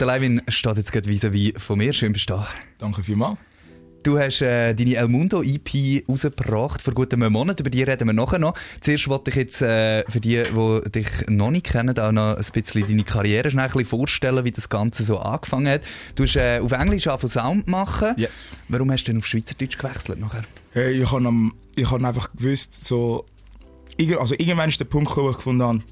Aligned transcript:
Der 0.00 0.06
Levin 0.06 0.40
steht 0.48 0.78
jetzt 0.78 0.90
gerade 0.90 1.06
vis-à-vis 1.06 1.52
von 1.58 1.76
mir. 1.76 1.92
Schön 1.92 2.12
bist 2.12 2.28
du 2.30 2.34
da. 2.34 2.48
Danke 2.78 3.02
vielmals. 3.02 3.38
Du 4.02 4.18
hast 4.18 4.40
äh, 4.40 4.74
deine 4.74 4.96
El 4.96 5.08
Mundo 5.08 5.42
EP 5.42 6.02
rausgebracht 6.08 6.80
vor 6.80 6.94
gut 6.94 7.12
einem 7.12 7.30
Monat. 7.30 7.60
Über 7.60 7.68
die 7.68 7.82
reden 7.82 8.08
wir 8.08 8.14
nachher 8.14 8.38
noch. 8.38 8.54
Zuerst 8.80 9.06
wollte 9.08 9.30
ich 9.30 9.36
jetzt 9.36 9.60
äh, 9.60 10.02
für 10.10 10.18
die, 10.18 10.42
die 10.42 10.90
dich 10.90 11.06
noch 11.28 11.50
nicht 11.50 11.66
kennen, 11.66 11.96
auch 11.98 12.10
noch 12.10 12.36
ein 12.36 12.44
bisschen 12.52 12.86
deine 12.88 13.04
Karriere 13.04 13.50
schnell 13.50 13.66
ein 13.66 13.70
bisschen 13.70 13.84
vorstellen, 13.84 14.44
wie 14.46 14.50
das 14.50 14.70
Ganze 14.70 15.04
so 15.04 15.18
angefangen 15.18 15.68
hat. 15.68 15.82
Du 16.14 16.22
hast 16.24 16.36
äh, 16.36 16.60
auf 16.60 16.72
Englisch 16.72 17.06
angefangen 17.06 17.30
Sound 17.30 17.68
machen. 17.68 18.14
Yes. 18.16 18.56
Warum 18.68 18.90
hast 18.90 19.04
du 19.04 19.12
denn 19.12 19.18
auf 19.20 19.26
Schweizerdeutsch 19.26 19.76
gewechselt 19.76 20.18
nachher? 20.18 20.44
Hey, 20.72 21.02
ich 21.02 21.12
habe 21.12 21.50
hab 21.84 22.02
einfach 22.02 22.30
gewusst, 22.34 22.82
so, 22.82 23.26
also 24.18 24.34
irgendwann 24.38 24.70
ist 24.70 24.80
der 24.80 24.86
Punkt 24.86 25.14
wo 25.16 25.30
ich 25.30 25.36
gefunden 25.36 25.62
habe, 25.62 25.82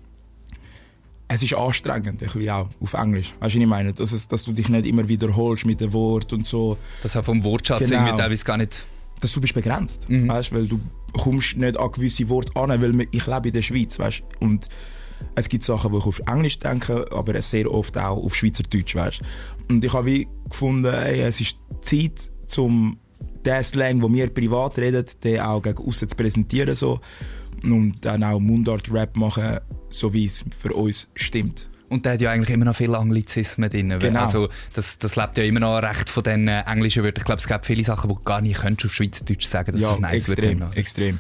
es 1.32 1.44
ist 1.44 1.54
anstrengend, 1.54 2.08
ein 2.08 2.16
bisschen 2.16 2.50
auch, 2.50 2.68
auf 2.80 2.94
Englisch. 2.94 3.32
Weißt 3.38 3.54
du, 3.54 3.58
was 3.58 3.62
ich 3.62 3.66
meine? 3.66 3.92
Dass, 3.92 4.10
es, 4.10 4.26
dass 4.26 4.42
du 4.42 4.52
dich 4.52 4.68
nicht 4.68 4.84
immer 4.84 5.08
wiederholst 5.08 5.64
mit 5.64 5.80
dem 5.80 5.92
Wort 5.92 6.32
und 6.32 6.44
so. 6.44 6.76
Das 7.02 7.16
auch 7.16 7.24
vom 7.24 7.44
Wortschatz 7.44 7.88
genau. 7.88 8.02
irgendwie 8.02 8.20
teilweise 8.20 8.44
gar 8.44 8.56
nicht... 8.56 8.84
Dass 9.20 9.32
du 9.32 9.40
bist 9.40 9.54
begrenzt, 9.54 10.08
mhm. 10.08 10.28
weißt 10.28 10.52
weil 10.52 10.66
du 10.66 10.80
kommst 11.12 11.56
nicht 11.56 11.78
an 11.78 11.92
gewisse 11.92 12.28
Worte 12.30 12.56
an, 12.56 12.70
weil 12.70 13.06
ich 13.12 13.26
lebe 13.26 13.48
in 13.48 13.54
der 13.54 13.62
Schweiz, 13.62 13.98
weißt 13.98 14.22
Und 14.40 14.68
es 15.36 15.48
gibt 15.48 15.62
Sachen, 15.62 15.92
wo 15.92 15.98
ich 15.98 16.06
auf 16.06 16.20
Englisch 16.26 16.58
denke, 16.58 17.06
aber 17.12 17.40
sehr 17.42 17.70
oft 17.70 17.96
auch 17.96 18.24
auf 18.24 18.34
Schweizerdeutsch, 18.34 18.96
weißt 18.96 19.20
Und 19.68 19.84
ich 19.84 19.92
habe 19.92 20.06
wie 20.06 20.28
gefunden, 20.48 20.92
ey, 20.92 21.20
es 21.20 21.40
ist 21.40 21.58
Zeit, 21.82 22.30
um 22.56 22.98
den 23.46 23.62
Slang, 23.62 24.00
den 24.00 24.14
wir 24.14 24.34
privat 24.34 24.78
reden, 24.78 25.04
den 25.22 25.40
auch 25.40 25.62
gegen 25.62 25.92
zu 25.92 26.06
präsentieren, 26.06 26.74
so 26.74 26.98
und 27.62 28.04
dann 28.04 28.24
auch 28.24 28.40
Mundart-Rap 28.40 29.16
machen, 29.16 29.60
so 29.90 30.12
wie 30.12 30.26
es 30.26 30.44
für 30.58 30.72
uns 30.72 31.08
stimmt. 31.14 31.68
Und 31.88 32.04
der 32.06 32.12
hat 32.12 32.20
ja 32.20 32.30
eigentlich 32.30 32.50
immer 32.50 32.66
noch 32.66 32.76
viele 32.76 32.96
Anglizismen 32.96 33.68
drin. 33.68 33.98
Genau. 33.98 34.20
Also 34.20 34.48
das, 34.74 34.98
das 34.98 35.16
lebt 35.16 35.36
ja 35.38 35.44
immer 35.44 35.58
noch 35.58 35.78
recht 35.78 36.08
von 36.08 36.22
den 36.22 36.46
äh, 36.46 36.62
englischen 36.62 37.02
Wörtern. 37.02 37.20
Ich 37.22 37.24
glaube, 37.24 37.40
es 37.40 37.48
gibt 37.48 37.66
viele 37.66 37.82
Sachen, 37.82 38.08
die 38.08 38.14
du 38.14 38.22
gar 38.22 38.40
nicht 38.40 38.60
könntest 38.60 38.86
auf 38.86 38.94
Schweizerdeutsch 38.94 39.46
sagen 39.46 39.72
dass 39.72 39.80
ja, 39.80 39.90
es 39.90 39.98
nice 39.98 40.28
extrem, 40.28 40.60
wird. 40.60 40.78
extrem. 40.78 41.18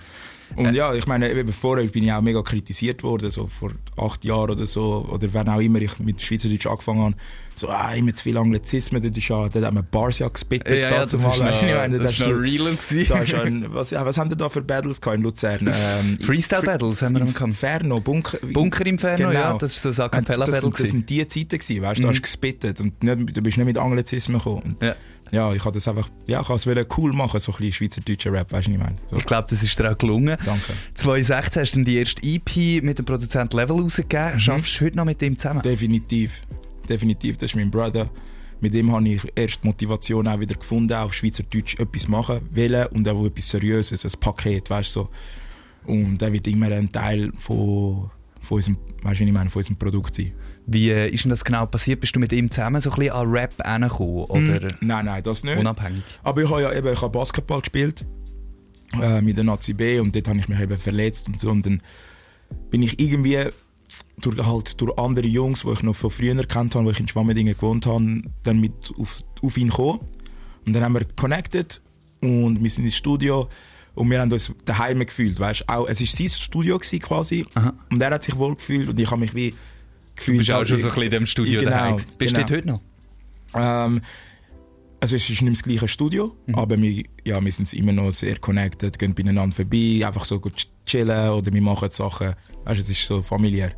Und 0.56 0.74
ja, 0.74 0.94
ich 0.94 1.06
meine, 1.06 1.30
eben 1.30 1.52
vorher 1.52 1.86
bin 1.86 2.04
ich 2.04 2.12
auch 2.12 2.20
mega 2.20 2.42
kritisiert 2.42 3.02
worden, 3.02 3.30
so 3.30 3.46
vor 3.46 3.72
acht 3.96 4.24
Jahren 4.24 4.50
oder 4.50 4.66
so, 4.66 5.06
oder 5.10 5.32
wenn 5.32 5.48
auch 5.48 5.60
immer 5.60 5.80
ich 5.80 5.98
mit 5.98 6.20
Schweizerdeutsch 6.20 6.66
angefangen 6.66 7.02
habe, 7.02 7.14
so, 7.54 7.68
ah, 7.68 7.92
immer 7.94 8.14
zu 8.14 8.22
viel 8.22 8.38
Anglizismen, 8.38 9.02
das 9.02 9.16
ist 9.16 9.28
ja, 9.28 9.48
da 9.48 9.60
haben 9.60 9.76
wir 9.76 9.82
Bars 9.82 10.18
ja 10.18 10.28
gespittet. 10.28 10.70
Ja, 10.70 10.90
ja, 10.90 11.00
das, 11.02 11.12
mal, 11.12 11.30
ist 11.30 11.38
noch, 11.62 11.62
meine, 11.62 11.98
das, 11.98 12.16
das 12.16 12.20
ist 12.20 12.26
noch 12.26 12.40
real 12.40 13.70
was, 13.74 13.92
was 13.92 14.18
haben 14.18 14.30
denn 14.30 14.38
da 14.38 14.48
für 14.48 14.62
Battles 14.62 14.98
in 14.98 15.22
Luzern? 15.22 15.60
Ähm, 15.80 16.18
Freestyle-Battles 16.20 17.02
haben 17.02 17.14
wir 17.14 17.20
noch 17.20 17.32
gehabt. 17.32 17.48
Inferno, 17.48 18.00
Bunker. 18.00 18.38
Bunker 18.52 18.84
Inferno, 18.86 19.28
genau. 19.28 19.32
ja, 19.32 19.54
das 19.54 19.82
war 19.84 19.92
so 19.92 20.02
ein 20.02 20.06
Acapella-Battle. 20.06 20.70
Das, 20.70 20.78
das, 20.78 20.90
sind 20.90 21.08
die 21.08 21.26
Zeiten 21.26 21.58
gewesen, 21.58 21.82
weißt 21.82 21.98
du, 21.98 22.02
mhm. 22.02 22.06
da 22.06 22.08
hast 22.10 22.18
du 22.18 22.22
gespittet 22.22 22.80
und 22.80 23.02
nicht, 23.02 23.36
du 23.36 23.42
bist 23.42 23.56
nicht 23.56 23.66
mit 23.66 23.78
Anglizismen 23.78 24.38
gekommen. 24.38 24.76
Ja 24.82 24.94
ja, 25.32 25.52
ich 25.52 25.64
habe 25.64 25.72
das 25.72 25.86
einfach, 25.86 26.08
ja, 26.26 26.40
ich 26.40 26.48
es 26.48 26.66
cool 26.96 27.12
machen, 27.12 27.38
so 27.38 27.52
ein 27.52 27.58
bisschen 27.58 27.72
schweizerdeutscher 27.72 28.32
Rap, 28.32 28.52
weißt 28.52 28.66
du, 28.66 28.72
was 28.72 28.76
ich 28.76 28.82
meine? 28.82 28.96
So. 29.10 29.16
Ich 29.16 29.26
glaube, 29.26 29.46
das 29.48 29.62
ist 29.62 29.78
dir 29.78 29.90
auch 29.90 29.98
gelungen. 29.98 30.36
Danke. 30.44 30.72
2016 30.94 31.62
hast 31.62 31.76
du 31.76 31.84
die 31.84 31.96
erste 31.96 32.22
EP 32.22 32.82
mit 32.82 32.98
dem 32.98 33.04
Produzent 33.04 33.52
Level 33.54 33.80
rausgegeben. 33.80 34.34
Mhm. 34.34 34.40
Schaffst 34.40 34.80
du 34.80 34.84
heute 34.86 34.96
noch 34.96 35.04
mit 35.04 35.22
ihm 35.22 35.38
zusammen? 35.38 35.62
Definitiv, 35.62 36.42
definitiv, 36.88 37.36
das 37.36 37.50
ist 37.50 37.56
mein 37.56 37.70
Bruder. 37.70 38.10
Mit 38.60 38.74
dem 38.74 38.92
habe 38.92 39.08
ich 39.08 39.22
erst 39.34 39.62
die 39.62 39.68
Motivation 39.68 40.28
auch 40.28 40.38
wieder 40.38 40.54
gefunden, 40.54 40.92
auf 40.92 41.14
Schweizerdeutsch 41.14 41.78
etwas 41.78 42.08
machen 42.08 42.40
wollen 42.50 42.86
und 42.88 43.08
auch 43.08 43.24
etwas 43.24 43.48
Seriöses, 43.48 44.04
ein 44.04 44.20
Paket, 44.20 44.68
weißt 44.68 44.96
du, 44.96 45.00
so. 45.00 45.10
Und 45.86 46.20
er 46.20 46.32
wird 46.32 46.46
immer 46.46 46.66
ein 46.66 46.92
Teil 46.92 47.32
von, 47.38 48.10
von 48.40 48.56
unserem, 48.56 48.76
weißt 49.02 49.20
du, 49.20 49.24
ich 49.24 49.32
meine, 49.32 49.48
von 49.48 49.60
unserem 49.60 49.76
Produkt 49.76 50.14
sein. 50.14 50.32
Wie 50.72 50.88
äh, 50.90 51.08
ist 51.08 51.24
denn 51.24 51.30
das 51.30 51.44
genau 51.44 51.66
passiert? 51.66 51.98
Bist 51.98 52.14
du 52.14 52.20
mit 52.20 52.32
ihm 52.32 52.48
zusammen 52.48 52.80
so 52.80 52.90
ein 52.90 52.96
bisschen 52.96 53.12
an 53.12 53.28
Rap 53.28 53.54
hergekommen? 53.60 54.24
Oder 54.26 54.60
mm, 54.60 54.68
nein, 54.82 55.04
nein, 55.04 55.20
das 55.20 55.42
nicht. 55.42 55.58
Unabhängig? 55.58 56.04
Aber 56.22 56.42
ich 56.42 56.48
habe 56.48 56.62
ja 56.62 56.72
eben 56.72 56.92
ich 56.92 57.02
habe 57.02 57.10
Basketball 57.10 57.60
gespielt 57.60 58.06
äh, 59.02 59.20
mit 59.20 59.36
der 59.36 59.42
Nazi 59.42 59.72
B 59.72 59.98
und 59.98 60.14
dort 60.14 60.28
habe 60.28 60.38
ich 60.38 60.46
mich 60.46 60.60
eben 60.60 60.78
verletzt 60.78 61.26
und 61.26 61.40
so. 61.40 61.50
Und 61.50 61.66
dann 61.66 61.82
bin 62.70 62.82
ich 62.82 63.00
irgendwie 63.00 63.46
durch, 64.20 64.46
halt, 64.46 64.80
durch 64.80 64.96
andere 64.96 65.26
Jungs, 65.26 65.62
die 65.62 65.72
ich 65.72 65.82
noch 65.82 65.96
von 65.96 66.08
früher 66.08 66.36
kennt 66.44 66.76
habe, 66.76 66.84
wo 66.84 66.90
ich 66.92 67.00
in 67.00 67.08
Schwammendingen 67.08 67.54
gewohnt 67.54 67.86
habe, 67.86 68.22
dann 68.44 68.60
mit 68.60 68.92
auf, 68.96 69.22
auf 69.42 69.56
ihn 69.56 69.70
gekommen. 69.70 69.98
Und 70.66 70.72
dann 70.72 70.84
haben 70.84 70.94
wir 70.94 71.04
connected 71.16 71.82
und 72.20 72.62
wir 72.62 72.70
sind 72.70 72.84
ins 72.84 72.96
Studio 72.96 73.48
und 73.96 74.08
wir 74.08 74.20
haben 74.20 74.30
uns 74.30 74.54
daheim 74.66 75.00
gefühlt, 75.00 75.40
weißt? 75.40 75.68
Auch, 75.68 75.88
es 75.88 76.00
war 76.00 76.06
sein 76.06 76.28
Studio 76.28 76.78
quasi 76.78 77.44
Aha. 77.54 77.74
und 77.90 78.00
er 78.00 78.10
hat 78.10 78.22
sich 78.22 78.36
wohl 78.36 78.54
gefühlt 78.54 78.88
und 78.88 79.00
ich 79.00 79.10
habe 79.10 79.20
mich 79.20 79.34
wie 79.34 79.50
gefühlt. 79.50 79.69
Du 80.24 80.36
bist 80.36 80.52
auch 80.52 80.64
schon 80.64 80.78
so 80.78 80.88
ein 80.88 80.94
bisschen 80.94 81.02
in 81.02 81.10
dem 81.10 81.26
Studio 81.26 81.60
genau, 81.60 81.70
daheim. 81.70 81.96
Bist 82.18 82.34
genau. 82.34 82.46
du 82.46 82.54
heute 82.54 82.68
noch? 82.68 82.80
Ähm, 83.54 84.00
also 85.00 85.16
es 85.16 85.30
ist 85.30 85.40
nicht 85.40 85.56
das 85.56 85.62
gleiche 85.62 85.88
Studio, 85.88 86.36
mhm. 86.46 86.54
aber 86.56 86.80
wir, 86.80 87.04
ja, 87.24 87.42
wir 87.42 87.52
sind 87.52 87.72
immer 87.72 87.92
noch 87.92 88.10
sehr 88.10 88.38
connected, 88.38 88.98
gehen 88.98 89.14
beieinander 89.14 89.56
vorbei, 89.56 90.02
einfach 90.04 90.24
so 90.24 90.38
gut 90.38 90.68
chillen 90.84 91.30
oder 91.30 91.52
wir 91.52 91.62
machen 91.62 91.90
Sachen. 91.90 92.34
Also 92.64 92.82
es 92.82 92.90
ist 92.90 93.06
so 93.06 93.22
familiär. 93.22 93.72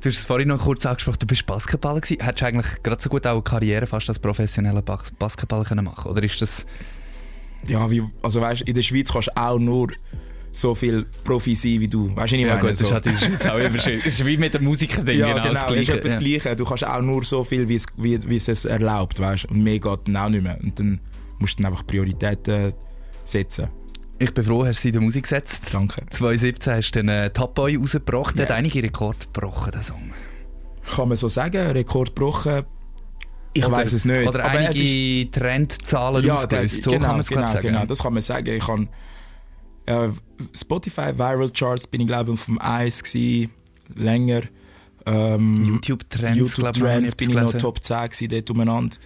Du 0.00 0.08
hast 0.08 0.18
es 0.18 0.24
vorhin 0.24 0.48
noch 0.48 0.62
kurz 0.62 0.86
angesprochen, 0.86 1.18
du 1.20 1.26
bist 1.26 1.46
Basketballer 1.46 2.00
gewesen. 2.00 2.22
Hättest 2.22 2.42
du 2.42 2.46
eigentlich 2.46 2.82
gerade 2.82 3.02
so 3.02 3.08
gut 3.08 3.26
auch 3.26 3.32
eine 3.32 3.42
Karriere 3.42 3.86
fast 3.86 4.08
als 4.08 4.18
professioneller 4.18 4.82
Basketballer 4.82 5.64
können 5.64 5.84
machen 5.84 6.10
Oder 6.10 6.22
ist 6.22 6.40
das... 6.42 6.66
Ja, 7.68 7.88
wie, 7.88 8.02
also 8.22 8.40
weißt, 8.40 8.62
in 8.62 8.74
der 8.74 8.82
Schweiz 8.82 9.12
kannst 9.12 9.28
du 9.28 9.40
auch 9.40 9.58
nur 9.58 9.92
so 10.52 10.74
viel 10.74 11.06
Profi 11.24 11.54
sein 11.54 11.80
wie 11.80 11.88
du. 11.88 12.14
Weißt 12.14 12.32
du, 12.32 12.36
nicht 12.36 12.46
ja, 12.46 12.56
gut, 12.56 12.70
das 12.70 12.82
ist 12.82 12.92
halt 12.92 13.06
in 13.06 13.12
der 13.12 13.26
Schweiz 13.26 13.46
auch 13.46 13.58
immer 13.58 13.80
schön. 13.80 14.00
Es 14.04 14.06
ist 14.20 14.26
wie 14.26 14.36
mit 14.36 14.54
dem 14.54 14.64
Musiker-Ding, 14.64 15.18
ja, 15.18 15.28
genau, 15.28 15.42
genau 15.42 15.54
das 15.54 15.66
Gleiche. 15.66 15.96
Ist 15.96 16.04
das 16.04 16.18
Gleiche. 16.18 16.56
Du 16.56 16.64
kannst 16.64 16.86
auch 16.86 17.00
nur 17.00 17.24
so 17.24 17.42
viel, 17.42 17.68
wie 17.68 17.76
es, 17.76 17.86
wie, 17.96 18.18
wie 18.28 18.36
es 18.36 18.48
es 18.48 18.66
erlaubt, 18.66 19.18
weißt 19.18 19.46
Und 19.46 19.62
mehr 19.62 19.78
geht 19.78 20.00
dann 20.06 20.16
auch 20.16 20.28
nicht 20.28 20.42
mehr. 20.42 20.58
Und 20.62 20.78
dann 20.78 21.00
musst 21.38 21.58
du 21.58 21.62
dann 21.62 21.72
einfach 21.72 21.86
Prioritäten 21.86 22.74
setzen. 23.24 23.68
Ich 24.18 24.32
bin 24.32 24.44
froh, 24.44 24.64
hast 24.64 24.84
du 24.84 24.88
in 24.88 24.92
der 24.92 25.02
Musik 25.02 25.24
gesetzt. 25.24 25.70
Danke. 25.72 26.04
2017 26.10 26.72
hast 26.74 26.90
du 26.92 27.00
den 27.00 27.08
äh, 27.08 27.30
Top 27.30 27.54
Boy 27.54 27.76
rausgebracht. 27.76 28.36
Der 28.36 28.44
yes. 28.44 28.50
hat 28.50 28.58
einige 28.58 28.82
Rekorde 28.82 29.18
gebrochen, 29.32 29.72
der 29.72 29.82
Song. 29.82 30.12
Kann 30.94 31.08
man 31.08 31.16
so 31.16 31.28
sagen, 31.28 31.70
Rekord 31.70 32.14
gebrochen. 32.14 32.62
Ich 33.54 33.68
weiß 33.68 33.92
es 33.92 34.04
nicht. 34.04 34.28
Oder 34.28 34.44
Aber 34.44 34.58
einige 34.58 35.30
Trendzahlen 35.30 36.24
ja, 36.24 36.34
ausgelöst. 36.34 36.84
So 36.84 36.90
genau, 36.90 37.04
kann 37.04 37.12
man 37.12 37.20
es 37.20 37.28
genau, 37.28 37.46
sagen. 37.46 37.60
Genau, 37.62 37.84
das 37.84 38.02
kann 38.02 38.12
man 38.12 38.22
sagen. 38.22 38.54
Ich 38.54 38.64
kann 38.64 38.88
äh, 39.86 40.08
Spotify 40.54 41.16
Viral 41.16 41.50
Charts 41.50 41.86
bin 41.86 42.00
ich 42.00 42.06
glaube 42.06 42.36
vom 42.36 42.58
Eis 42.60 43.02
gsi 43.02 43.48
länger. 43.94 44.42
Ähm, 45.04 45.64
YouTube 45.64 46.08
Trends, 46.08 46.38
YouTube 46.38 46.72
Trends 46.74 47.14
bin 47.16 47.30
ich 47.30 47.36
noch 47.36 47.52
Top 47.52 47.82
10 47.82 48.08
gsi 48.10 48.28
dort 48.28 48.50
umeinander. 48.50 48.96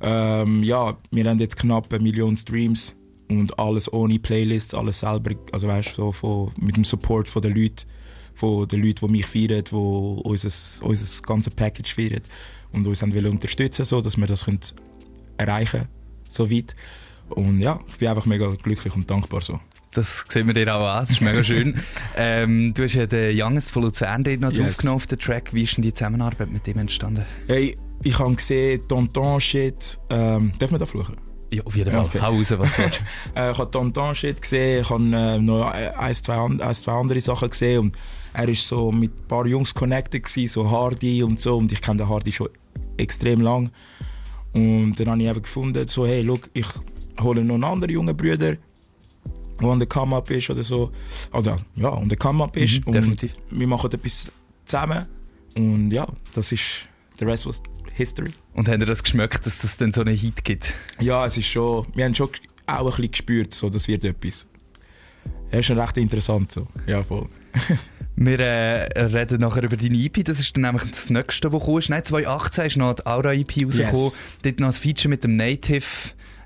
Ähm, 0.00 0.62
ja, 0.62 0.96
wir 1.10 1.24
haben 1.24 1.38
jetzt 1.38 1.56
knapp 1.56 1.92
eine 1.92 2.02
Million 2.02 2.36
Streams 2.36 2.94
und 3.28 3.58
alles 3.58 3.92
ohne 3.92 4.18
Playlists, 4.18 4.74
alles 4.74 5.00
selber, 5.00 5.34
also 5.52 5.68
weißt 5.68 5.94
so 5.94 6.10
von, 6.12 6.52
mit 6.58 6.76
dem 6.76 6.84
Support 6.84 7.28
von 7.28 7.42
den 7.42 7.54
Leuten, 7.54 7.86
von 8.34 8.66
den 8.66 8.82
Leuten, 8.82 9.06
die 9.06 9.12
mich 9.12 9.26
feiern, 9.26 9.62
die 9.64 9.74
unser, 9.74 10.84
unser 10.84 11.22
ganzes 11.22 11.54
Package 11.54 11.94
feiern 11.94 12.22
und 12.72 12.86
uns 12.86 13.02
haben 13.02 13.12
unterstützen, 13.26 13.84
so 13.84 14.00
dass 14.00 14.16
wir 14.16 14.26
das 14.26 14.44
können 14.44 14.60
erreichen 15.36 15.88
so 16.28 16.50
weit. 16.50 16.74
Und 17.28 17.60
ja, 17.60 17.80
ich 17.88 17.96
bin 17.98 18.08
einfach 18.08 18.26
mega 18.26 18.48
glücklich 18.54 18.94
und 18.94 19.10
dankbar 19.10 19.40
so. 19.40 19.60
Das 19.94 20.24
sieht 20.26 20.46
man 20.46 20.54
dir 20.54 20.74
auch 20.74 20.86
an, 20.86 21.00
das 21.00 21.10
ist 21.10 21.20
mega 21.20 21.44
schön. 21.44 21.78
ähm, 22.16 22.72
du 22.74 22.82
hast 22.82 22.94
ja 22.94 23.06
den 23.06 23.38
Youngest 23.38 23.70
von 23.70 23.82
Luzern 23.82 24.24
dort 24.24 24.40
noch 24.40 24.50
yes. 24.52 24.64
draufgenommen 24.64 24.96
auf 24.96 25.06
den 25.06 25.18
Track. 25.18 25.52
Wie 25.52 25.64
ist 25.64 25.76
denn 25.76 25.82
die 25.82 25.92
Zusammenarbeit 25.92 26.50
mit 26.50 26.66
dem 26.66 26.78
entstanden? 26.78 27.26
Hey, 27.46 27.76
ich 28.02 28.18
habe 28.18 28.34
gesehen, 28.34 28.88
Tonton-Shit. 28.88 30.00
Ähm, 30.08 30.52
darf 30.58 30.70
man 30.70 30.80
da 30.80 30.86
fluchen? 30.86 31.16
Ja, 31.52 31.62
auf 31.64 31.76
jeden 31.76 31.92
Fall. 31.92 32.06
Okay. 32.06 32.20
Hau 32.22 32.34
raus, 32.34 32.54
was 32.56 32.74
du 32.74 32.82
willst. 32.82 33.02
äh, 33.36 33.52
ich 33.52 33.58
habe 33.58 33.70
Tonton-Shit 33.70 34.40
gesehen, 34.40 34.80
ich 34.80 34.88
habe 34.88 35.04
äh, 35.04 35.38
noch 35.38 35.70
ein 35.70 36.14
zwei, 36.14 36.38
ein, 36.38 36.74
zwei 36.74 36.92
andere 36.92 37.20
Sachen 37.20 37.50
gesehen 37.50 37.80
und 37.80 37.98
er 38.32 38.48
war 38.48 38.54
so 38.54 38.90
mit 38.90 39.12
ein 39.12 39.28
paar 39.28 39.46
Jungs 39.46 39.74
connected, 39.74 40.22
gewesen, 40.22 40.48
so 40.48 40.70
Hardy 40.70 41.22
und 41.22 41.38
so 41.38 41.58
und 41.58 41.70
ich 41.70 41.82
kenne 41.82 41.98
den 41.98 42.08
Hardy 42.08 42.32
schon 42.32 42.48
extrem 42.96 43.42
lang. 43.42 43.70
Und 44.54 44.94
dann 44.96 45.10
habe 45.10 45.22
ich 45.22 45.28
eben 45.28 45.42
gefunden, 45.42 45.86
so 45.86 46.06
hey, 46.06 46.22
look, 46.22 46.48
ich 46.54 46.66
hole 47.20 47.44
noch 47.44 47.54
einen 47.54 47.64
anderen 47.64 47.92
jungen 47.92 48.16
Brüder, 48.16 48.56
der 49.62 49.70
an 49.70 49.78
der 49.78 49.88
Come-Up 49.88 50.30
ist 50.30 50.50
oder 50.50 50.62
so. 50.62 50.90
Oder 51.32 51.56
ja, 51.76 51.92
an 51.92 52.08
der 52.08 52.18
Come-Up 52.18 52.56
ist. 52.56 52.80
Mhm, 52.80 52.86
und 52.86 52.94
definitiv. 52.94 53.36
wir 53.50 53.66
machen 53.66 53.90
etwas 53.92 54.30
zusammen. 54.64 55.06
Und 55.54 55.90
ja, 55.90 56.06
das 56.34 56.52
ist, 56.52 56.86
der 57.20 57.28
Rest 57.28 57.46
was 57.46 57.62
History. 57.94 58.32
Und 58.54 58.68
habt 58.68 58.80
ihr 58.80 58.86
das 58.86 59.02
geschmeckt, 59.02 59.44
dass 59.46 59.58
das 59.58 59.76
dann 59.76 59.92
so 59.92 60.00
einen 60.00 60.16
Hit 60.16 60.44
gibt? 60.44 60.72
Ja, 61.00 61.26
es 61.26 61.36
ist 61.36 61.46
schon, 61.46 61.86
wir 61.94 62.04
haben 62.04 62.14
schon 62.14 62.30
auch 62.66 62.80
ein 62.80 62.86
bisschen 62.86 63.10
gespürt, 63.10 63.54
so, 63.54 63.68
das 63.68 63.88
wird 63.88 64.04
etwas. 64.04 64.46
Das 65.50 65.60
ist 65.60 65.66
schon 65.66 65.78
recht 65.78 65.96
interessant 65.98 66.52
so. 66.52 66.66
Ja, 66.86 67.02
voll. 67.02 67.28
Wir 68.14 68.38
äh, 68.38 69.00
reden 69.04 69.40
nachher 69.40 69.62
über 69.62 69.76
deine 69.76 69.96
EP, 69.96 70.22
das 70.24 70.38
ist 70.38 70.54
dann 70.54 70.62
nämlich 70.62 70.84
das 70.90 71.08
nächste, 71.08 71.50
was 71.50 71.64
kommt. 71.64 71.88
Nein, 71.88 72.04
2018 72.04 72.66
ist 72.66 72.76
noch 72.76 72.94
die 72.94 73.06
Aura 73.06 73.32
EP 73.32 73.64
rausgekommen. 73.64 74.04
Yes. 74.04 74.26
Dort 74.42 74.60
noch 74.60 74.68
ein 74.68 74.72
Feature 74.74 75.08
mit 75.08 75.24
dem 75.24 75.36
Native, 75.36 75.86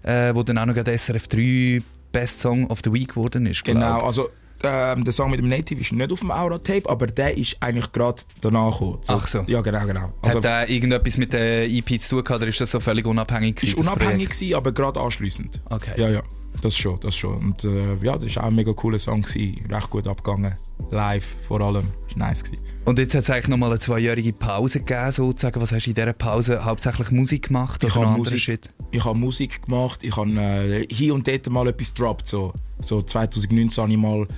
äh, 0.02 0.32
wo 0.32 0.42
dann 0.44 0.58
auch 0.58 0.66
noch 0.66 0.76
SRF 0.76 1.26
3 1.26 1.82
Best 2.16 2.40
Song 2.40 2.66
of 2.70 2.80
the 2.82 2.90
Week 2.90 3.08
geworden 3.10 3.44
ist. 3.44 3.62
Genau, 3.62 4.00
also 4.00 4.30
ähm, 4.64 5.04
der 5.04 5.12
Song 5.12 5.30
mit 5.30 5.38
dem 5.38 5.50
Native 5.50 5.82
ist 5.82 5.92
nicht 5.92 6.10
auf 6.10 6.20
dem 6.20 6.30
Aura-Tape, 6.30 6.88
aber 6.88 7.06
der 7.06 7.36
ist 7.36 7.58
eigentlich 7.60 7.92
gerade 7.92 8.22
danach 8.40 8.72
gekommen. 8.72 8.98
So, 9.02 9.12
Ach 9.12 9.28
so. 9.28 9.44
Ja, 9.46 9.60
genau, 9.60 9.84
genau. 9.84 10.12
Also, 10.22 10.38
Hat 10.38 10.44
der 10.44 10.70
irgendetwas 10.70 11.18
mit 11.18 11.34
der 11.34 11.70
EP 11.70 12.00
zu 12.00 12.08
tun 12.08 12.24
gehabt 12.24 12.40
oder 12.40 12.48
ist 12.48 12.58
das 12.58 12.70
so 12.70 12.80
völlig 12.80 13.04
unabhängig 13.04 13.56
gewesen? 13.56 13.78
Ist 13.78 13.86
unabhängig 13.86 14.30
gewesen, 14.30 14.54
aber 14.54 14.72
gerade 14.72 14.98
anschliessend. 14.98 15.60
Okay. 15.68 15.92
Ja, 16.00 16.08
ja. 16.08 16.22
Das 16.62 16.74
schon, 16.74 16.98
das 17.00 17.14
schon. 17.14 17.36
Und 17.36 17.64
äh, 17.64 17.96
ja, 18.02 18.16
das 18.16 18.34
war 18.36 18.44
auch 18.44 18.48
ein 18.48 18.54
mega 18.54 18.72
cooler 18.72 18.98
Song. 18.98 19.20
Gewesen. 19.20 19.66
Recht 19.70 19.90
gut 19.90 20.06
abgegangen. 20.08 20.56
Live 20.90 21.24
vor 21.46 21.60
allem. 21.60 21.88
Das 22.08 22.18
war 22.18 22.28
nice. 22.28 22.44
Gewesen. 22.44 22.62
Und 22.84 22.98
jetzt 22.98 23.14
hat 23.14 23.22
es 23.22 23.30
eigentlich 23.30 23.48
nochmal 23.48 23.70
eine 23.70 23.80
zweijährige 23.80 24.32
Pause 24.32 24.78
gegeben, 24.78 25.10
sozusagen. 25.10 25.60
Was 25.60 25.72
hast 25.72 25.86
du 25.86 25.90
in 25.90 25.94
dieser 25.94 26.12
Pause 26.12 26.64
hauptsächlich 26.64 27.10
Musik 27.10 27.48
gemacht 27.48 27.82
ich 27.82 27.94
habe 27.94 28.06
Musik, 28.16 28.38
Shit? 28.38 28.70
Ich 28.92 29.04
habe 29.04 29.18
Musik 29.18 29.62
gemacht. 29.62 30.04
Ich 30.04 30.16
habe 30.16 30.30
äh, 30.30 30.86
hier 30.88 31.14
und 31.14 31.26
dort 31.26 31.50
mal 31.50 31.66
etwas 31.66 31.92
gedroppt. 31.92 32.28
So, 32.28 32.52
so 32.80 33.02
2019 33.02 33.82
habe 33.82 33.92
ich 33.92 33.98
mal 33.98 34.28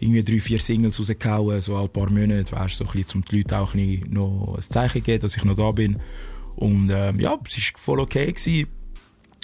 irgendwie 0.00 0.24
drei, 0.24 0.40
vier 0.40 0.58
Singles 0.58 0.98
rausgehauen, 0.98 1.60
so 1.60 1.76
ein 1.76 1.88
paar 1.88 2.10
Monate, 2.10 2.50
weißt, 2.50 2.76
so 2.76 2.84
ein 2.84 2.90
bisschen, 2.90 3.20
um 3.20 3.24
die 3.24 3.36
Leute 3.36 3.58
auch 3.58 3.74
ein 3.74 4.04
noch 4.10 4.54
ein 4.56 4.62
Zeichen 4.62 4.98
zu 4.98 5.02
geben, 5.02 5.20
dass 5.20 5.36
ich 5.36 5.44
noch 5.44 5.54
da 5.54 5.70
bin. 5.70 6.00
Und 6.56 6.90
ähm, 6.90 7.20
ja, 7.20 7.38
es 7.46 7.56
war 7.56 7.78
voll 7.78 8.00
okay. 8.00 8.32
Gewesen. 8.32 8.66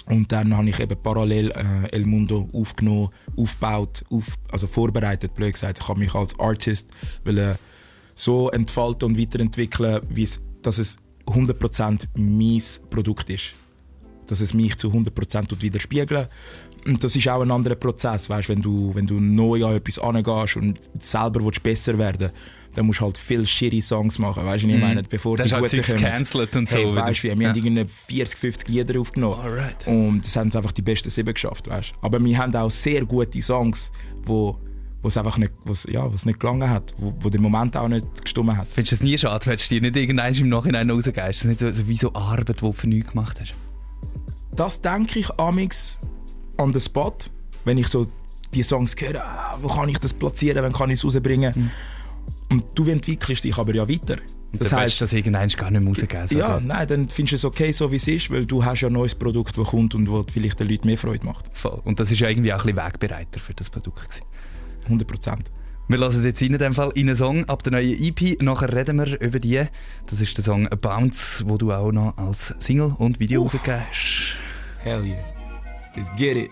Und 0.09 0.31
dann 0.31 0.57
habe 0.57 0.67
ich 0.67 0.79
eben 0.79 0.99
parallel 0.99 1.51
äh, 1.51 1.87
El 1.91 2.05
Mundo 2.05 2.49
aufgenommen, 2.51 3.09
aufgebaut, 3.37 4.03
auf, 4.09 4.35
also 4.51 4.65
vorbereitet, 4.65 5.35
blöd 5.35 5.53
gesagt. 5.53 5.79
Ich 5.81 5.87
habe 5.87 5.99
mich 5.99 6.15
als 6.15 6.37
Artist 6.39 6.89
will, 7.23 7.55
so 8.15 8.49
entfalten 8.49 9.09
und 9.09 9.19
weiterentwickeln, 9.19 10.01
wie 10.09 10.23
es, 10.23 10.41
dass 10.63 10.79
es 10.79 10.97
100% 11.27 12.05
mein 12.15 12.61
Produkt 12.89 13.29
ist. 13.29 13.53
Dass 14.25 14.41
es 14.41 14.53
mich 14.55 14.77
zu 14.77 14.89
100% 14.89 15.61
widerspiegelt. 15.61 16.27
Und 16.85 17.03
das 17.03 17.15
ist 17.15 17.27
auch 17.27 17.41
ein 17.41 17.51
anderer 17.51 17.75
Prozess, 17.75 18.29
weißt, 18.29 18.49
wenn 18.49 18.61
du, 18.61 18.95
wenn 18.95 19.05
du 19.05 19.19
neu 19.19 19.63
an 19.65 19.75
etwas 19.75 19.99
angehst 19.99 20.57
und 20.57 20.79
selber 20.99 21.45
willst 21.45 21.61
besser 21.61 21.97
werden 21.99 22.31
dann 22.75 22.85
musst 22.85 22.99
du 22.99 23.05
halt 23.05 23.17
viel 23.17 23.45
shitty 23.45 23.81
Songs 23.81 24.19
machen, 24.19 24.45
weißt 24.45 24.63
du, 24.63 24.67
ich 24.67 24.75
mhm. 24.75 24.81
meine, 24.81 25.03
bevor 25.03 25.37
das 25.37 25.47
die 25.47 25.55
guten 25.55 25.81
kommen. 25.81 25.97
cancelled 25.97 26.55
und 26.55 26.71
hey, 26.71 26.85
so. 26.85 26.95
Weißt, 26.95 27.23
wir, 27.23 27.37
wir 27.37 27.43
ja. 27.43 27.49
haben 27.49 27.65
irgendwie 27.65 27.85
40, 28.07 28.39
50 28.39 28.67
Lieder 28.69 28.99
aufgenommen 28.99 29.39
Alright. 29.39 29.87
und 29.87 30.21
das 30.25 30.35
haben 30.35 30.53
einfach 30.53 30.71
die 30.71 30.81
besten 30.81 31.09
sieben 31.09 31.33
geschafft, 31.33 31.67
weißt. 31.69 31.93
Aber 32.01 32.23
wir 32.23 32.37
haben 32.37 32.55
auch 32.55 32.71
sehr 32.71 33.05
gute 33.05 33.41
Songs, 33.41 33.91
wo 34.25 34.59
wo 35.01 35.07
es 35.07 35.17
einfach 35.17 35.37
nicht, 35.37 35.53
wo's, 35.63 35.87
ja, 35.89 36.11
wo's 36.11 36.25
nicht 36.25 36.39
gelangen 36.39 36.69
hat, 36.69 36.93
wo, 36.97 37.13
wo 37.21 37.29
der 37.29 37.39
Moment 37.39 37.77
auch 37.77 37.87
nicht 37.87 38.21
gestummen 38.21 38.57
hat. 38.57 38.67
Findest 38.69 38.91
du 38.91 38.95
das 38.97 39.03
nie 39.03 39.17
schade, 39.17 39.45
wenn 39.45 39.57
du 39.57 39.63
dir 39.63 39.81
nicht 39.81 39.95
irgendwann 39.95 40.33
im 40.33 40.49
Nachhinein 40.49 40.91
rausgehst? 40.91 41.17
Das 41.17 41.37
ist 41.37 41.45
nicht 41.45 41.59
so, 41.59 41.71
so 41.71 41.87
wie 41.87 41.95
so 41.95 42.13
Arbeit, 42.13 42.49
die 42.49 42.53
du 42.53 42.73
für 42.73 42.87
nichts 42.87 43.11
gemacht 43.11 43.39
hast? 43.39 43.53
Das 44.51 44.81
denke 44.81 45.19
ich 45.19 45.29
amix 45.39 45.99
on 46.57 46.73
the 46.73 46.81
spot, 46.81 47.15
wenn 47.63 47.77
ich 47.77 47.87
so 47.87 48.07
die 48.53 48.63
Songs 48.63 48.95
höre, 48.99 49.23
ah, 49.23 49.57
wo 49.61 49.67
kann 49.67 49.89
ich 49.89 49.99
das 49.99 50.13
platzieren, 50.13 50.63
wann 50.63 50.73
kann 50.73 50.89
ich 50.89 50.99
es 50.99 51.05
rausbringen. 51.05 51.53
Mhm. 51.55 51.71
Und 52.49 52.65
du 52.75 52.87
entwickelst 52.89 53.43
dich 53.43 53.57
aber 53.57 53.73
ja 53.75 53.87
weiter. 53.87 54.17
Das 54.51 54.73
heißt, 54.73 54.99
dass 55.01 55.13
irgendein 55.13 55.47
gar 55.49 55.69
nicht 55.69 55.87
rausgeben 55.87 56.25
Ja, 56.31 56.55
oder? 56.55 56.61
nein, 56.61 56.87
dann 56.87 57.09
findest 57.09 57.33
du 57.33 57.35
es 57.35 57.45
okay, 57.45 57.71
so 57.71 57.91
wie 57.91 57.97
es 57.97 58.07
ist, 58.07 58.31
weil 58.31 58.45
du 58.45 58.65
hast 58.65 58.81
ja 58.81 58.89
ein 58.89 58.93
neues 58.93 59.13
Produkt, 59.13 59.57
das 59.57 59.67
kommt 59.67 59.93
und 59.93 60.05
das 60.05 60.25
vielleicht 60.33 60.59
den 60.59 60.69
Leuten 60.69 60.87
mehr 60.87 60.97
Freude 60.97 61.23
macht. 61.25 61.45
Voll. 61.53 61.79
Und 61.83 61.99
das 61.99 62.11
ist 62.11 62.19
ja 62.19 62.29
irgendwie 62.29 62.51
auch 62.51 62.65
ein 62.65 62.73
bisschen 62.73 62.87
Wegbereiter 62.87 63.39
für 63.39 63.53
das 63.53 63.69
Produkt. 63.69 64.09
Gewesen. 64.09 64.23
100 64.85 65.07
Prozent. 65.07 65.51
Wir 65.87 65.97
lassen 65.97 66.23
jetzt 66.23 66.41
in 66.41 66.57
dem 66.57 66.73
Fall 66.73 66.91
in 66.95 67.07
einen 67.09 67.15
Song 67.15 67.45
ab 67.45 67.63
der 67.63 67.73
neuen 67.73 67.99
EP. 67.99 68.41
Nachher 68.41 68.71
reden 68.71 68.97
wir 68.97 69.19
über 69.21 69.39
die. 69.39 69.63
Das 70.07 70.21
ist 70.21 70.37
der 70.37 70.43
Song 70.43 70.67
Bounce, 70.81 71.43
wo 71.47 71.57
du 71.57 71.71
auch 71.71 71.91
noch 71.91 72.15
als 72.17 72.53
Single 72.59 72.95
und 72.97 73.19
Video 73.19 73.41
rausgegeben 73.41 73.81
hast. 73.89 74.35
Hell 74.79 75.03
yeah. 75.03 75.17
Let's 75.95 76.09
get 76.15 76.37
it. 76.37 76.51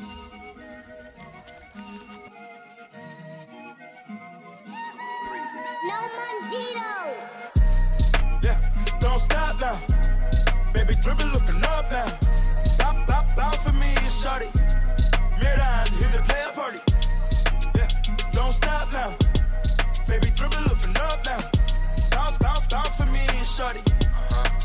shorty. 23.57 23.81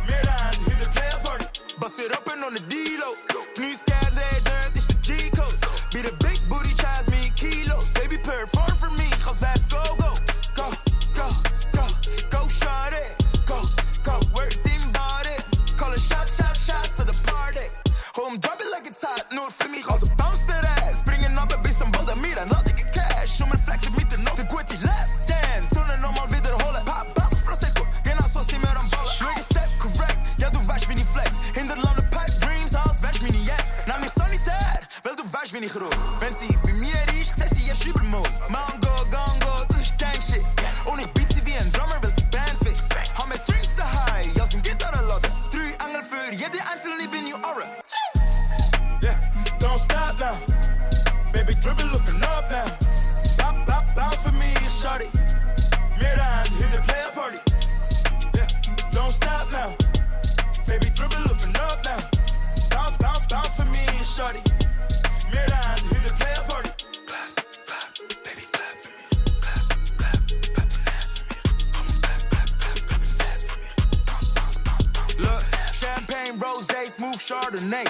Mid 0.05 0.27
eyes, 0.29 0.59
hit 0.69 0.77
the 0.77 0.89
player 0.93 1.19
party. 1.25 1.47
Bust 1.81 1.99
it 1.99 2.13
open 2.13 2.45
on 2.45 2.53
the 2.53 2.61
D. 2.69 2.82
shorty. 64.23 64.43
Mirror 65.33 65.61
eyes, 65.67 65.83
party. 66.49 66.71
Look, 75.19 75.45
champagne, 75.73 76.39
rosé, 76.39 76.87
smooth 76.87 77.19
Chardonnay. 77.19 77.87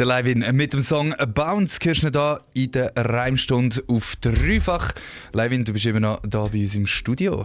Der 0.00 0.06
Levin 0.06 0.42
mit 0.56 0.72
dem 0.72 0.80
Song 0.80 1.14
Bounce 1.34 1.78
hörst 1.82 2.04
du 2.04 2.10
da 2.10 2.40
in 2.54 2.70
der 2.70 2.90
Reimstunde 2.96 3.84
auf 3.86 4.16
dreifach. 4.16 4.94
Levin, 5.34 5.66
du 5.66 5.74
bist 5.74 5.84
immer 5.84 6.00
noch 6.00 6.22
da 6.22 6.44
bei 6.44 6.62
uns 6.62 6.74
im 6.74 6.86
Studio. 6.86 7.44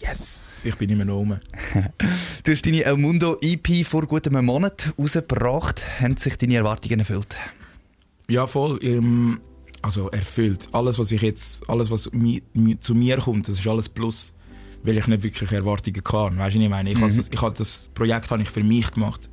Yes, 0.00 0.62
ich 0.64 0.74
bin 0.74 0.90
immer 0.90 1.04
noch 1.04 1.18
oben. 1.18 1.40
du 2.42 2.50
hast 2.50 2.66
deine 2.66 2.82
El 2.82 2.96
Mundo 2.96 3.36
EP 3.40 3.86
vor 3.86 4.04
gut 4.04 4.26
einem 4.26 4.46
Monat 4.46 4.94
rausgebracht. 4.98 5.84
Haben 6.00 6.16
sich 6.16 6.36
deine 6.36 6.56
Erwartungen 6.56 6.98
erfüllt? 6.98 7.36
Ja, 8.26 8.48
voll. 8.48 8.80
Ähm, 8.82 9.40
also 9.80 10.10
erfüllt. 10.10 10.66
Alles, 10.72 10.98
was 10.98 11.12
ich 11.12 11.22
jetzt, 11.22 11.70
alles, 11.70 11.88
was 11.92 12.10
mi, 12.10 12.42
mi, 12.52 12.80
zu 12.80 12.96
mir 12.96 13.18
kommt, 13.18 13.46
das 13.46 13.60
ist 13.60 13.66
alles 13.68 13.88
Plus. 13.88 14.32
Weil 14.82 14.98
ich 14.98 15.06
nicht 15.06 15.22
wirklich 15.22 15.52
Erwartungen 15.52 16.02
kann. 16.02 16.36
Weißt 16.36 16.56
du, 16.56 16.60
ich 16.60 16.68
meine? 16.68 16.90
Ich, 16.90 16.96
mhm. 16.96 17.02
das, 17.02 17.16
ich 17.16 17.40
das 17.40 17.90
Projekt 17.94 18.28
habe 18.32 18.42
ich 18.42 18.50
für 18.50 18.64
mich 18.64 18.90
gemacht. 18.90 19.30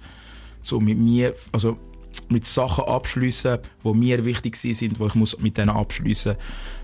So 0.62 0.80
mit 0.80 1.00
mir, 1.00 1.34
also 1.52 1.80
mit 2.30 2.46
Sachen 2.46 2.86
abschließen, 2.86 3.60
die 3.84 3.94
mir 3.94 4.26
wichtig 4.26 4.56
sind, 4.56 5.00
wo 5.00 5.08
ich 5.08 5.16
muss 5.16 5.38
mit 5.40 5.58
denen 5.58 5.70
abschließen, 5.70 6.36